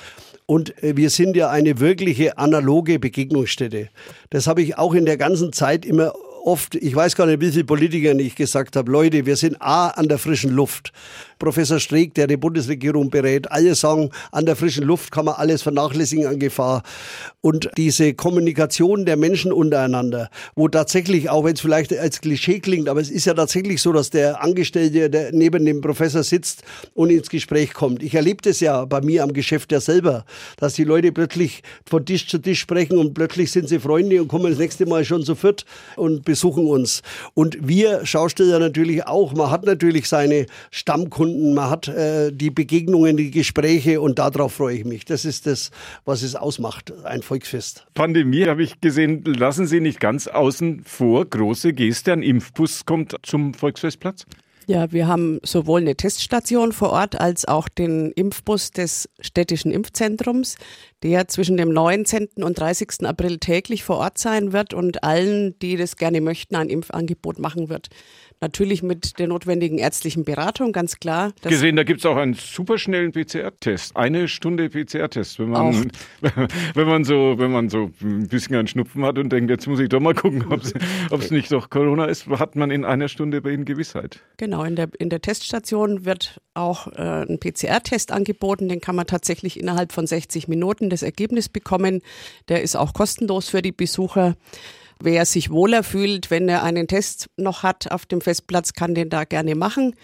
Und 0.46 0.82
äh, 0.82 0.96
wir 0.96 1.10
sind 1.10 1.36
ja 1.36 1.50
eine 1.50 1.80
wirkliche 1.80 2.38
analoge 2.38 2.98
Begegnungsstätte. 2.98 3.88
Das 4.30 4.46
habe 4.46 4.62
ich 4.62 4.78
auch 4.78 4.94
in 4.94 5.04
der 5.04 5.18
ganzen 5.18 5.52
Zeit 5.52 5.84
immer 5.84 6.12
oft, 6.44 6.74
ich 6.74 6.94
weiß 6.94 7.16
gar 7.16 7.26
nicht, 7.26 7.40
wie 7.40 7.50
viele 7.50 7.64
Politiker 7.64 8.14
ich 8.18 8.34
gesagt 8.34 8.76
habe, 8.76 8.90
Leute, 8.90 9.26
wir 9.26 9.36
sind 9.36 9.60
A 9.60 9.88
an 9.88 10.08
der 10.08 10.18
frischen 10.18 10.50
Luft. 10.50 10.92
Professor 11.40 11.80
Streeck, 11.80 12.14
der 12.14 12.28
die 12.28 12.36
Bundesregierung 12.36 13.10
berät, 13.10 13.50
alle 13.50 13.74
sagen, 13.74 14.10
an 14.30 14.46
der 14.46 14.54
frischen 14.54 14.84
Luft 14.84 15.10
kann 15.10 15.24
man 15.24 15.34
alles 15.34 15.62
vernachlässigen 15.62 16.26
an 16.26 16.38
Gefahr. 16.38 16.84
Und 17.40 17.70
diese 17.76 18.14
Kommunikation 18.14 19.06
der 19.06 19.16
Menschen 19.16 19.52
untereinander, 19.52 20.28
wo 20.54 20.68
tatsächlich, 20.68 21.30
auch 21.30 21.44
wenn 21.44 21.54
es 21.54 21.60
vielleicht 21.60 21.96
als 21.96 22.20
Klischee 22.20 22.60
klingt, 22.60 22.88
aber 22.88 23.00
es 23.00 23.10
ist 23.10 23.24
ja 23.24 23.32
tatsächlich 23.32 23.80
so, 23.80 23.92
dass 23.92 24.10
der 24.10 24.42
Angestellte, 24.42 25.08
der 25.08 25.32
neben 25.32 25.64
dem 25.64 25.80
Professor 25.80 26.22
sitzt 26.22 26.62
und 26.92 27.10
ins 27.10 27.30
Gespräch 27.30 27.72
kommt. 27.72 28.02
Ich 28.02 28.14
erlebe 28.14 28.42
das 28.42 28.60
ja 28.60 28.84
bei 28.84 29.00
mir 29.00 29.24
am 29.24 29.32
Geschäft 29.32 29.72
ja 29.72 29.80
selber, 29.80 30.26
dass 30.58 30.74
die 30.74 30.84
Leute 30.84 31.10
plötzlich 31.10 31.62
von 31.88 32.04
Tisch 32.04 32.28
zu 32.28 32.38
Tisch 32.38 32.60
sprechen 32.60 32.98
und 32.98 33.14
plötzlich 33.14 33.50
sind 33.50 33.68
sie 33.68 33.80
Freunde 33.80 34.20
und 34.20 34.28
kommen 34.28 34.50
das 34.50 34.58
nächste 34.58 34.84
Mal 34.84 35.06
schon 35.06 35.24
zu 35.24 35.34
viert 35.34 35.64
und 35.96 36.26
besuchen 36.26 36.66
uns. 36.66 37.00
Und 37.32 37.56
wir 37.66 38.04
Schausteller 38.04 38.58
natürlich 38.58 39.06
auch. 39.06 39.32
Man 39.32 39.50
hat 39.50 39.64
natürlich 39.64 40.06
seine 40.06 40.44
Stammkunden 40.70 41.29
Stunden, 41.30 41.54
man 41.54 41.70
hat 41.70 41.88
äh, 41.88 42.32
die 42.32 42.50
Begegnungen, 42.50 43.16
die 43.16 43.30
Gespräche 43.30 44.00
und 44.00 44.18
darauf 44.18 44.54
freue 44.54 44.76
ich 44.76 44.84
mich. 44.84 45.04
Das 45.04 45.24
ist 45.24 45.46
das, 45.46 45.70
was 46.04 46.22
es 46.22 46.34
ausmacht, 46.34 46.92
ein 47.04 47.22
Volksfest. 47.22 47.86
Pandemie 47.94 48.46
habe 48.46 48.62
ich 48.62 48.80
gesehen, 48.80 49.24
lassen 49.24 49.66
Sie 49.66 49.80
nicht 49.80 50.00
ganz 50.00 50.26
außen 50.26 50.82
vor. 50.84 51.24
Große 51.24 51.72
Geste, 51.72 52.12
ein 52.12 52.22
Impfbus 52.22 52.84
kommt 52.84 53.16
zum 53.22 53.54
Volksfestplatz? 53.54 54.26
Ja, 54.66 54.92
wir 54.92 55.08
haben 55.08 55.40
sowohl 55.42 55.80
eine 55.80 55.96
Teststation 55.96 56.70
vor 56.70 56.90
Ort 56.90 57.20
als 57.20 57.44
auch 57.44 57.68
den 57.68 58.12
Impfbus 58.12 58.70
des 58.70 59.08
städtischen 59.18 59.72
Impfzentrums, 59.72 60.56
der 61.02 61.26
zwischen 61.26 61.56
dem 61.56 61.70
19. 61.70 62.28
und 62.36 62.58
30. 62.58 63.04
April 63.04 63.38
täglich 63.38 63.82
vor 63.82 63.96
Ort 63.96 64.18
sein 64.18 64.52
wird 64.52 64.72
und 64.72 65.02
allen, 65.02 65.58
die 65.58 65.76
das 65.76 65.96
gerne 65.96 66.20
möchten, 66.20 66.54
ein 66.54 66.68
Impfangebot 66.68 67.40
machen 67.40 67.68
wird. 67.68 67.88
Natürlich 68.42 68.82
mit 68.82 69.18
der 69.18 69.28
notwendigen 69.28 69.76
ärztlichen 69.76 70.24
Beratung, 70.24 70.72
ganz 70.72 70.98
klar. 70.98 71.32
Gesehen, 71.42 71.76
da 71.76 71.84
gibt 71.84 72.00
es 72.00 72.06
auch 72.06 72.16
einen 72.16 72.32
superschnellen 72.32 73.12
PCR-Test. 73.12 73.94
Eine 73.96 74.28
Stunde 74.28 74.70
PCR-Test, 74.70 75.38
wenn 75.38 75.50
man, 75.50 75.92
wenn 76.74 76.88
man 76.88 77.04
so, 77.04 77.34
wenn 77.36 77.50
man 77.50 77.68
so 77.68 77.90
ein 78.00 78.28
bisschen 78.28 78.56
einen 78.56 78.66
Schnupfen 78.66 79.04
hat 79.04 79.18
und 79.18 79.30
denkt, 79.30 79.50
jetzt 79.50 79.66
muss 79.66 79.78
ich 79.78 79.90
doch 79.90 80.00
mal 80.00 80.14
gucken, 80.14 80.46
ob 80.50 81.20
es 81.20 81.30
nicht 81.30 81.52
doch 81.52 81.68
Corona 81.68 82.06
ist, 82.06 82.28
hat 82.28 82.56
man 82.56 82.70
in 82.70 82.86
einer 82.86 83.08
Stunde 83.08 83.42
bei 83.42 83.50
Ihnen 83.50 83.66
Gewissheit. 83.66 84.20
Genau, 84.38 84.64
in 84.64 84.74
der, 84.74 84.88
in 84.98 85.10
der 85.10 85.20
Teststation 85.20 86.06
wird 86.06 86.40
auch 86.54 86.86
äh, 86.94 87.26
ein 87.28 87.38
PCR-Test 87.40 88.10
angeboten. 88.10 88.70
Den 88.70 88.80
kann 88.80 88.96
man 88.96 89.06
tatsächlich 89.06 89.60
innerhalb 89.60 89.92
von 89.92 90.06
60 90.06 90.48
Minuten 90.48 90.88
das 90.88 91.02
Ergebnis 91.02 91.50
bekommen. 91.50 92.00
Der 92.48 92.62
ist 92.62 92.74
auch 92.74 92.94
kostenlos 92.94 93.50
für 93.50 93.60
die 93.60 93.72
Besucher. 93.72 94.34
Wer 95.02 95.24
sich 95.24 95.50
wohler 95.50 95.82
fühlt, 95.82 96.30
wenn 96.30 96.48
er 96.48 96.62
einen 96.62 96.86
Test 96.86 97.28
noch 97.36 97.62
hat 97.62 97.90
auf 97.90 98.04
dem 98.04 98.20
Festplatz, 98.20 98.74
kann 98.74 98.94
den 98.94 99.08
da 99.08 99.24
gerne 99.24 99.54
machen. 99.54 99.94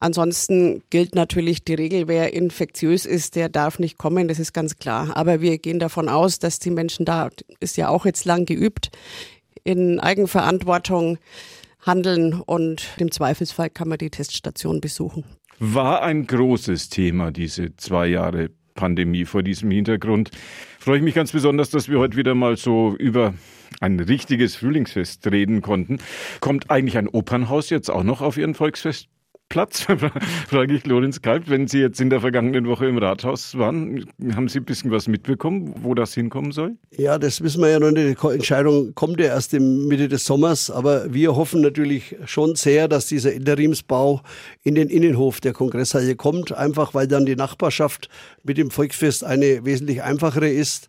Ansonsten 0.00 0.82
gilt 0.90 1.14
natürlich 1.14 1.64
die 1.64 1.74
Regel, 1.74 2.08
wer 2.08 2.32
infektiös 2.32 3.04
ist, 3.04 3.36
der 3.36 3.48
darf 3.48 3.78
nicht 3.78 3.98
kommen, 3.98 4.28
das 4.28 4.38
ist 4.38 4.52
ganz 4.52 4.76
klar. 4.76 5.16
Aber 5.16 5.40
wir 5.40 5.58
gehen 5.58 5.78
davon 5.78 6.08
aus, 6.08 6.38
dass 6.38 6.58
die 6.58 6.70
Menschen 6.70 7.04
da, 7.04 7.30
ist 7.60 7.76
ja 7.76 7.88
auch 7.88 8.06
jetzt 8.06 8.24
lang 8.24 8.46
geübt, 8.46 8.90
in 9.64 10.00
Eigenverantwortung 10.00 11.18
handeln 11.80 12.34
und 12.34 12.88
im 12.96 13.10
Zweifelsfall 13.10 13.70
kann 13.70 13.88
man 13.88 13.98
die 13.98 14.10
Teststation 14.10 14.80
besuchen. 14.80 15.24
War 15.58 16.02
ein 16.02 16.26
großes 16.26 16.88
Thema, 16.88 17.30
diese 17.30 17.76
zwei 17.76 18.06
Jahre 18.06 18.50
Pandemie. 18.74 19.24
Vor 19.24 19.42
diesem 19.42 19.70
Hintergrund 19.70 20.30
freue 20.78 20.98
ich 20.98 21.04
mich 21.04 21.14
ganz 21.14 21.32
besonders, 21.32 21.70
dass 21.70 21.88
wir 21.88 21.98
heute 21.98 22.16
wieder 22.16 22.34
mal 22.34 22.56
so 22.56 22.96
über 22.98 23.34
ein 23.82 24.00
richtiges 24.00 24.56
Frühlingsfest 24.56 25.26
reden 25.30 25.60
konnten. 25.60 25.98
Kommt 26.40 26.70
eigentlich 26.70 26.96
ein 26.98 27.08
Opernhaus 27.08 27.70
jetzt 27.70 27.90
auch 27.90 28.04
noch 28.04 28.20
auf 28.22 28.38
Ihren 28.38 28.54
Volksfest? 28.54 29.08
Platz, 29.52 29.82
frage 30.48 30.74
ich 30.74 30.86
Lorenz 30.86 31.20
Kalb. 31.20 31.50
Wenn 31.50 31.68
Sie 31.68 31.80
jetzt 31.80 32.00
in 32.00 32.08
der 32.08 32.22
vergangenen 32.22 32.66
Woche 32.66 32.86
im 32.86 32.96
Rathaus 32.96 33.58
waren, 33.58 34.06
haben 34.34 34.48
Sie 34.48 34.60
ein 34.60 34.64
bisschen 34.64 34.90
was 34.90 35.08
mitbekommen, 35.08 35.74
wo 35.82 35.94
das 35.94 36.14
hinkommen 36.14 36.52
soll? 36.52 36.78
Ja, 36.96 37.18
das 37.18 37.42
wissen 37.42 37.60
wir 37.60 37.68
ja 37.68 37.78
noch 37.78 37.90
nicht. 37.90 38.22
Die 38.22 38.26
Entscheidung 38.28 38.94
kommt 38.94 39.20
ja 39.20 39.26
erst 39.26 39.52
in 39.52 39.88
Mitte 39.88 40.08
des 40.08 40.24
Sommers. 40.24 40.70
Aber 40.70 41.12
wir 41.12 41.36
hoffen 41.36 41.60
natürlich 41.60 42.16
schon 42.24 42.54
sehr, 42.54 42.88
dass 42.88 43.08
dieser 43.08 43.34
Interimsbau 43.34 44.22
in 44.62 44.74
den 44.74 44.88
Innenhof 44.88 45.42
der 45.42 45.52
Kongresshalle 45.52 46.16
kommt. 46.16 46.52
Einfach, 46.52 46.94
weil 46.94 47.06
dann 47.06 47.26
die 47.26 47.36
Nachbarschaft 47.36 48.08
mit 48.44 48.56
dem 48.56 48.70
Volksfest 48.70 49.22
eine 49.22 49.66
wesentlich 49.66 50.02
einfachere 50.02 50.48
ist. 50.48 50.88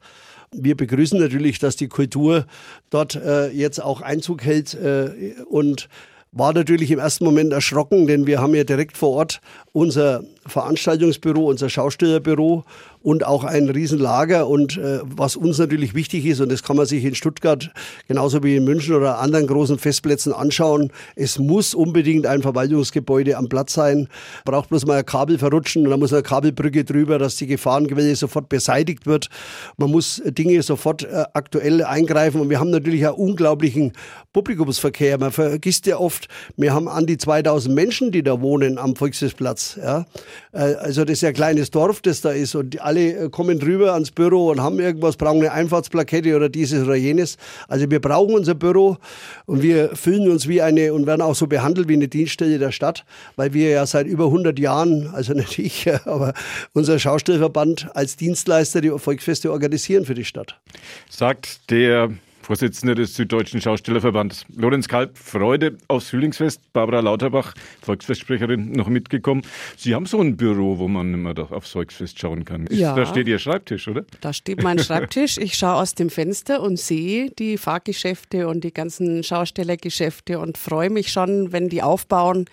Wir 0.56 0.78
begrüßen 0.78 1.20
natürlich, 1.20 1.60
dass 1.60 1.76
die 1.76 1.88
Kultur 1.88 2.46
dort 2.89 3.16
äh, 3.16 3.50
jetzt 3.50 3.82
auch 3.82 4.02
Einzug 4.02 4.44
hält 4.44 4.74
äh, 4.74 5.36
und 5.50 5.89
war 6.34 6.54
natürlich 6.54 6.89
im 6.89 7.00
ersten 7.00 7.26
Moment 7.26 7.54
erschrocken, 7.54 8.08
denn 8.08 8.26
wir 8.26 8.42
haben 8.42 8.56
ja 8.56 8.63
direkt 8.63 8.98
vor 8.98 9.12
Ort 9.12 9.42
unser 9.72 10.24
Veranstaltungsbüro, 10.48 11.48
unser 11.48 11.70
Schaustellerbüro 11.70 12.63
und 13.04 13.26
auch 13.26 13.44
ein 13.44 13.70
Riesenlager. 13.70 14.48
Und 14.48 14.78
äh, 14.78 15.02
was 15.04 15.36
uns 15.36 15.60
natürlich 15.60 15.94
wichtig 15.94 16.26
ist, 16.26 16.39
und 16.39 16.52
das 16.52 16.63
kann 16.63 16.78
man 16.78 16.86
sich 16.86 17.04
in 17.04 17.13
Stuttgart 17.13 17.72
genauso 18.08 18.42
wie 18.44 18.56
in 18.56 18.63
München 18.63 18.96
oder 18.96 19.20
anderen 19.20 19.46
großen 19.46 19.78
Festplätzen 19.78 20.34
anschauen, 20.34 20.92
es 21.16 21.38
muss 21.38 21.76
unbedingt 21.76 22.26
ein 22.26 22.42
Verwaltungsgebäude 22.42 23.38
am 23.38 23.50
Platz 23.50 23.74
sein. 23.74 24.08
Braucht 24.46 24.70
bloß 24.70 24.86
mal 24.86 25.00
ein 25.00 25.06
Kabel 25.06 25.38
verrutschen 25.38 25.84
und 25.84 25.92
dann 25.92 26.00
muss 26.00 26.13
eine 26.13 26.24
Kabelbrücke 26.24 26.86
drüber, 26.86 27.20
dass 27.20 27.36
die 27.36 27.48
Gefahrenquelle 27.48 28.16
sofort 28.16 28.50
beseitigt 28.50 29.06
wird. 29.06 29.30
Man 29.78 29.92
muss 29.92 30.22
Dinge 30.26 30.62
sofort 30.63 31.04
äh, 31.04 31.26
aktuell 31.34 31.84
eingreifen. 31.84 32.39
Und 32.39 32.50
wir 32.50 32.60
haben 32.60 32.70
natürlich 32.70 33.06
einen 33.06 33.16
unglaublichen 33.16 33.92
Publikumsverkehr. 34.32 35.18
Man 35.18 35.32
vergisst 35.32 35.86
ja 35.88 35.98
oft, 35.98 36.28
wir 36.56 36.74
haben 36.74 36.88
an 36.88 37.06
die 37.06 37.18
2000 37.18 37.76
Menschen, 37.76 38.12
die 38.12 38.24
da 38.24 38.42
wohnen 38.42 38.78
am 38.78 38.96
Volksfestplatz. 38.96 39.78
Ja. 39.82 40.06
Äh, 40.54 40.76
also 40.76 41.04
das 41.04 41.13
ist 41.13 41.22
ja 41.22 41.30
ein 41.30 41.36
kleines 41.36 41.70
Dorf, 41.70 42.02
das 42.02 42.22
da 42.22 42.32
ist 42.32 42.56
und 42.56 42.82
alle 42.93 43.25
äh, 43.25 43.29
kommen 43.29 43.60
drüber 43.60 43.93
ans 43.93 44.12
Büro 44.12 44.51
und 44.51 44.62
haben 44.62 44.79
irgendwas, 44.79 45.17
brauchen 45.17 45.39
eine 45.39 45.51
Einfahrtsplakette 45.51 46.36
oder 46.36 46.49
dieses 46.49 46.84
oder 46.84 46.95
jenes. 46.95 47.38
Also 47.67 47.89
wir 47.89 47.99
brauchen 47.99 48.36
unser 48.36 48.53
Büro 48.53 48.97
und 49.45 49.63
wir 49.63 49.95
fühlen 49.95 50.29
uns 50.29 50.47
wie 50.47 50.62
eine 50.62 50.93
und 50.93 51.08
werden 51.08 51.21
auch 51.21 51.36
so 51.36 51.47
behandelt 51.47 51.88
wie 51.88 51.93
eine 51.93 52.08
Dienststelle 52.08 52.60
der 52.60 52.71
Stadt, 52.71 53.06
weil 53.36 53.53
wir 53.53 53.69
ja 53.69 53.86
seit 53.86 54.06
über 54.06 54.25
100 54.25 54.60
Jahren, 54.60 55.10
also 55.13 55.34
nicht 55.43 55.58
ich, 55.58 55.89
aber 56.06 56.34
unser 56.73 56.99
Schaustellverband 56.99 57.89
als 57.95 58.15
Dienstleister 58.15 58.82
die 58.82 58.89
Volksfeste 58.89 59.51
organisieren 59.51 60.06
für 60.06 60.13
die 60.13 60.25
Stadt. 60.25 60.60
Sagt 61.10 61.71
der 61.71 62.12
Vorsitzende 62.43 62.93
des 62.93 63.15
Süddeutschen 63.15 63.62
Schaustellerverbands. 63.62 64.45
Lorenz 64.53 64.89
Kalb, 64.89 65.17
Freude 65.17 65.77
aufs 65.88 66.10
Frühlingsfest. 66.10 66.73
Barbara 66.73 66.99
Lauterbach, 66.99 67.53
Volksfestsprecherin, 67.82 68.73
noch 68.73 68.89
mitgekommen. 68.89 69.43
Sie 69.77 69.95
haben 69.95 70.06
so 70.06 70.19
ein 70.19 70.36
Büro, 70.36 70.77
wo 70.77 70.89
man 70.89 71.13
immer 71.13 71.34
doch 71.34 71.51
aufs 71.51 71.71
Volksfest 71.71 72.19
schauen 72.19 72.43
kann. 72.43 72.67
Ja. 72.69 72.95
Da 72.95 73.06
steht 73.06 73.27
Ihr 73.27 73.39
Schreibtisch, 73.39 73.88
oder? 73.88 74.03
Da 74.19 74.34
steht 74.34 74.62
mein 74.62 74.79
Schreibtisch. 74.84 75.38
Ich 75.38 75.56
schaue 75.56 75.75
aus 75.75 75.95
dem 75.95 76.10
Fenster 76.10 76.62
und 76.62 76.77
sehe 76.77 77.32
die 77.32 77.58
Fahrgeschäfte 77.58 78.47
und 78.49 78.63
die 78.65 78.73
ganzen 78.73 79.23
Schaustellergeschäfte 79.23 80.39
und 80.39 80.58
freue 80.58 80.89
mich 80.89 81.12
schon, 81.12 81.53
wenn 81.53 81.69
die 81.69 81.82
aufbauen, 81.82 82.45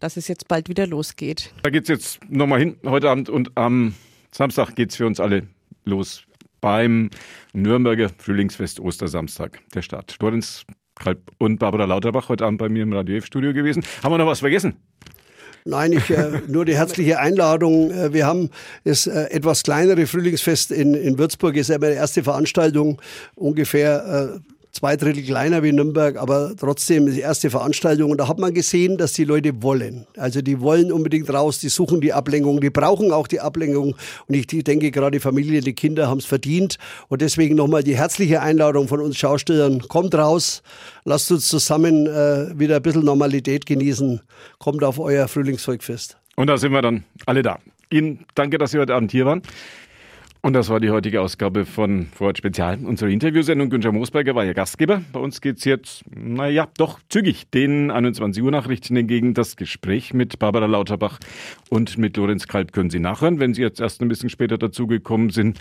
dass 0.00 0.16
es 0.16 0.26
jetzt 0.26 0.48
bald 0.48 0.68
wieder 0.68 0.86
losgeht. 0.86 1.52
Da 1.62 1.70
geht 1.70 1.84
es 1.84 1.88
jetzt 1.88 2.30
nochmal 2.30 2.58
hin, 2.58 2.76
heute 2.84 3.08
Abend 3.08 3.28
und 3.28 3.56
am 3.56 3.94
Samstag 4.32 4.74
geht 4.74 4.90
es 4.90 4.96
für 4.96 5.06
uns 5.06 5.20
alle 5.20 5.44
los 5.84 6.27
beim 6.60 7.10
Nürnberger 7.52 8.10
Frühlingsfest 8.18 8.80
Ostersamstag 8.80 9.60
der 9.74 9.82
Stadt. 9.82 10.16
Lorenz 10.20 10.64
Kalb 10.98 11.30
und 11.38 11.58
Barbara 11.58 11.84
Lauterbach 11.84 12.28
heute 12.28 12.44
Abend 12.44 12.58
bei 12.58 12.68
mir 12.68 12.82
im 12.82 12.92
Radio 12.92 13.16
F-Studio 13.16 13.52
gewesen. 13.52 13.84
Haben 14.02 14.12
wir 14.12 14.18
noch 14.18 14.26
was 14.26 14.40
vergessen? 14.40 14.76
Nein, 15.64 15.92
ich, 15.92 16.10
äh, 16.10 16.40
nur 16.48 16.64
die 16.64 16.76
herzliche 16.76 17.18
Einladung. 17.20 17.90
Äh, 17.90 18.12
wir 18.12 18.26
haben 18.26 18.50
das 18.84 19.06
äh, 19.06 19.24
etwas 19.30 19.62
kleinere 19.62 20.06
Frühlingsfest 20.06 20.72
in, 20.72 20.94
in 20.94 21.18
Würzburg, 21.18 21.56
ist 21.56 21.68
ja 21.68 21.78
meine 21.78 21.94
erste 21.94 22.22
Veranstaltung, 22.22 23.00
ungefähr 23.34 24.34
äh, 24.36 24.57
zwei 24.78 24.96
Drittel 24.96 25.24
kleiner 25.24 25.64
wie 25.64 25.72
Nürnberg, 25.72 26.16
aber 26.16 26.52
trotzdem 26.56 27.06
die 27.06 27.18
erste 27.18 27.50
Veranstaltung. 27.50 28.12
Und 28.12 28.18
da 28.18 28.28
hat 28.28 28.38
man 28.38 28.54
gesehen, 28.54 28.96
dass 28.96 29.12
die 29.12 29.24
Leute 29.24 29.60
wollen. 29.60 30.06
Also 30.16 30.40
die 30.40 30.60
wollen 30.60 30.92
unbedingt 30.92 31.28
raus, 31.30 31.58
die 31.58 31.68
suchen 31.68 32.00
die 32.00 32.12
Ablenkung, 32.12 32.60
die 32.60 32.70
brauchen 32.70 33.10
auch 33.10 33.26
die 33.26 33.40
Ablenkung. 33.40 33.96
Und 34.28 34.34
ich 34.34 34.46
denke, 34.46 34.92
gerade 34.92 35.16
die 35.16 35.20
Familie, 35.20 35.62
die 35.62 35.72
Kinder 35.72 36.06
haben 36.06 36.18
es 36.18 36.26
verdient. 36.26 36.78
Und 37.08 37.22
deswegen 37.22 37.56
nochmal 37.56 37.82
die 37.82 37.96
herzliche 37.96 38.40
Einladung 38.40 38.86
von 38.86 39.00
uns 39.00 39.16
Schaustellern. 39.16 39.80
Kommt 39.88 40.14
raus, 40.14 40.62
lasst 41.04 41.32
uns 41.32 41.48
zusammen 41.48 42.06
äh, 42.06 42.56
wieder 42.56 42.76
ein 42.76 42.82
bisschen 42.82 43.04
Normalität 43.04 43.66
genießen. 43.66 44.20
Kommt 44.60 44.84
auf 44.84 45.00
euer 45.00 45.26
Frühlingsvolkfest. 45.26 46.18
Und 46.36 46.46
da 46.46 46.56
sind 46.56 46.70
wir 46.70 46.82
dann 46.82 47.02
alle 47.26 47.42
da. 47.42 47.58
Ihnen 47.90 48.26
danke, 48.36 48.58
dass 48.58 48.70
Sie 48.70 48.78
heute 48.78 48.94
Abend 48.94 49.10
hier 49.10 49.26
waren. 49.26 49.42
Und 50.48 50.54
das 50.54 50.70
war 50.70 50.80
die 50.80 50.88
heutige 50.88 51.20
Ausgabe 51.20 51.66
von 51.66 52.06
Vorort 52.06 52.38
Spezial, 52.38 52.78
unsere 52.82 53.12
Interviewsendung. 53.12 53.68
Günther 53.68 53.92
Moosberger 53.92 54.34
war 54.34 54.46
Ihr 54.46 54.54
Gastgeber. 54.54 55.02
Bei 55.12 55.20
uns 55.20 55.42
geht 55.42 55.58
es 55.58 55.64
jetzt, 55.66 56.04
naja, 56.08 56.68
doch 56.78 57.00
zügig 57.10 57.50
den 57.50 57.90
21 57.90 58.42
Uhr 58.42 58.50
Nachrichten 58.50 58.96
entgegen. 58.96 59.34
Das 59.34 59.56
Gespräch 59.56 60.14
mit 60.14 60.38
Barbara 60.38 60.64
Lauterbach 60.64 61.18
und 61.68 61.98
mit 61.98 62.16
Lorenz 62.16 62.46
Kalb 62.46 62.72
können 62.72 62.88
Sie 62.88 62.98
nachhören, 62.98 63.40
wenn 63.40 63.52
Sie 63.52 63.60
jetzt 63.60 63.78
erst 63.78 64.00
ein 64.00 64.08
bisschen 64.08 64.30
später 64.30 64.56
dazugekommen 64.56 65.28
sind. 65.28 65.58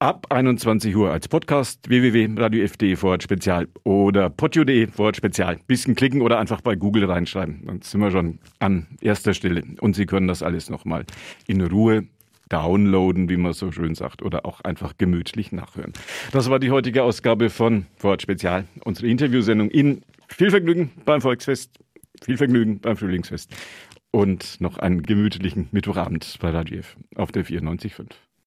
Ab 0.00 0.26
21 0.28 0.94
Uhr 0.94 1.10
als 1.10 1.26
Podcast 1.28 1.88
www.radio.de 1.88 2.96
Vorort 2.96 3.22
Spezial 3.22 3.68
oder 3.84 4.28
podio.de 4.28 4.88
Vorort 4.88 5.16
Spezial. 5.16 5.60
Bisschen 5.66 5.94
klicken 5.94 6.20
oder 6.20 6.38
einfach 6.38 6.60
bei 6.60 6.76
Google 6.76 7.06
reinschreiben. 7.06 7.62
Dann 7.64 7.80
sind 7.80 8.02
wir 8.02 8.10
schon 8.10 8.38
an 8.58 8.86
erster 9.00 9.32
Stelle. 9.32 9.62
Und 9.80 9.96
Sie 9.96 10.04
können 10.04 10.28
das 10.28 10.42
alles 10.42 10.68
nochmal 10.68 11.06
in 11.46 11.62
Ruhe 11.62 12.06
downloaden, 12.48 13.28
wie 13.28 13.36
man 13.36 13.52
so 13.52 13.72
schön 13.72 13.94
sagt, 13.94 14.22
oder 14.22 14.46
auch 14.46 14.60
einfach 14.60 14.96
gemütlich 14.98 15.52
nachhören. 15.52 15.92
Das 16.32 16.50
war 16.50 16.58
die 16.58 16.70
heutige 16.70 17.02
Ausgabe 17.02 17.50
von 17.50 17.86
Vorort 17.96 18.22
Spezial, 18.22 18.64
unsere 18.84 19.08
Interviewsendung. 19.08 19.70
Ihnen 19.70 20.02
viel 20.28 20.50
Vergnügen 20.50 20.90
beim 21.04 21.20
Volksfest, 21.20 21.70
viel 22.22 22.36
Vergnügen 22.36 22.80
beim 22.80 22.96
Frühlingsfest 22.96 23.54
und 24.10 24.60
noch 24.60 24.78
einen 24.78 25.02
gemütlichen 25.02 25.68
Mittwochabend 25.72 26.38
bei 26.40 26.50
Radio 26.50 26.78
F 26.78 26.96
auf 27.16 27.32
der 27.32 27.44
94.5. 27.44 28.10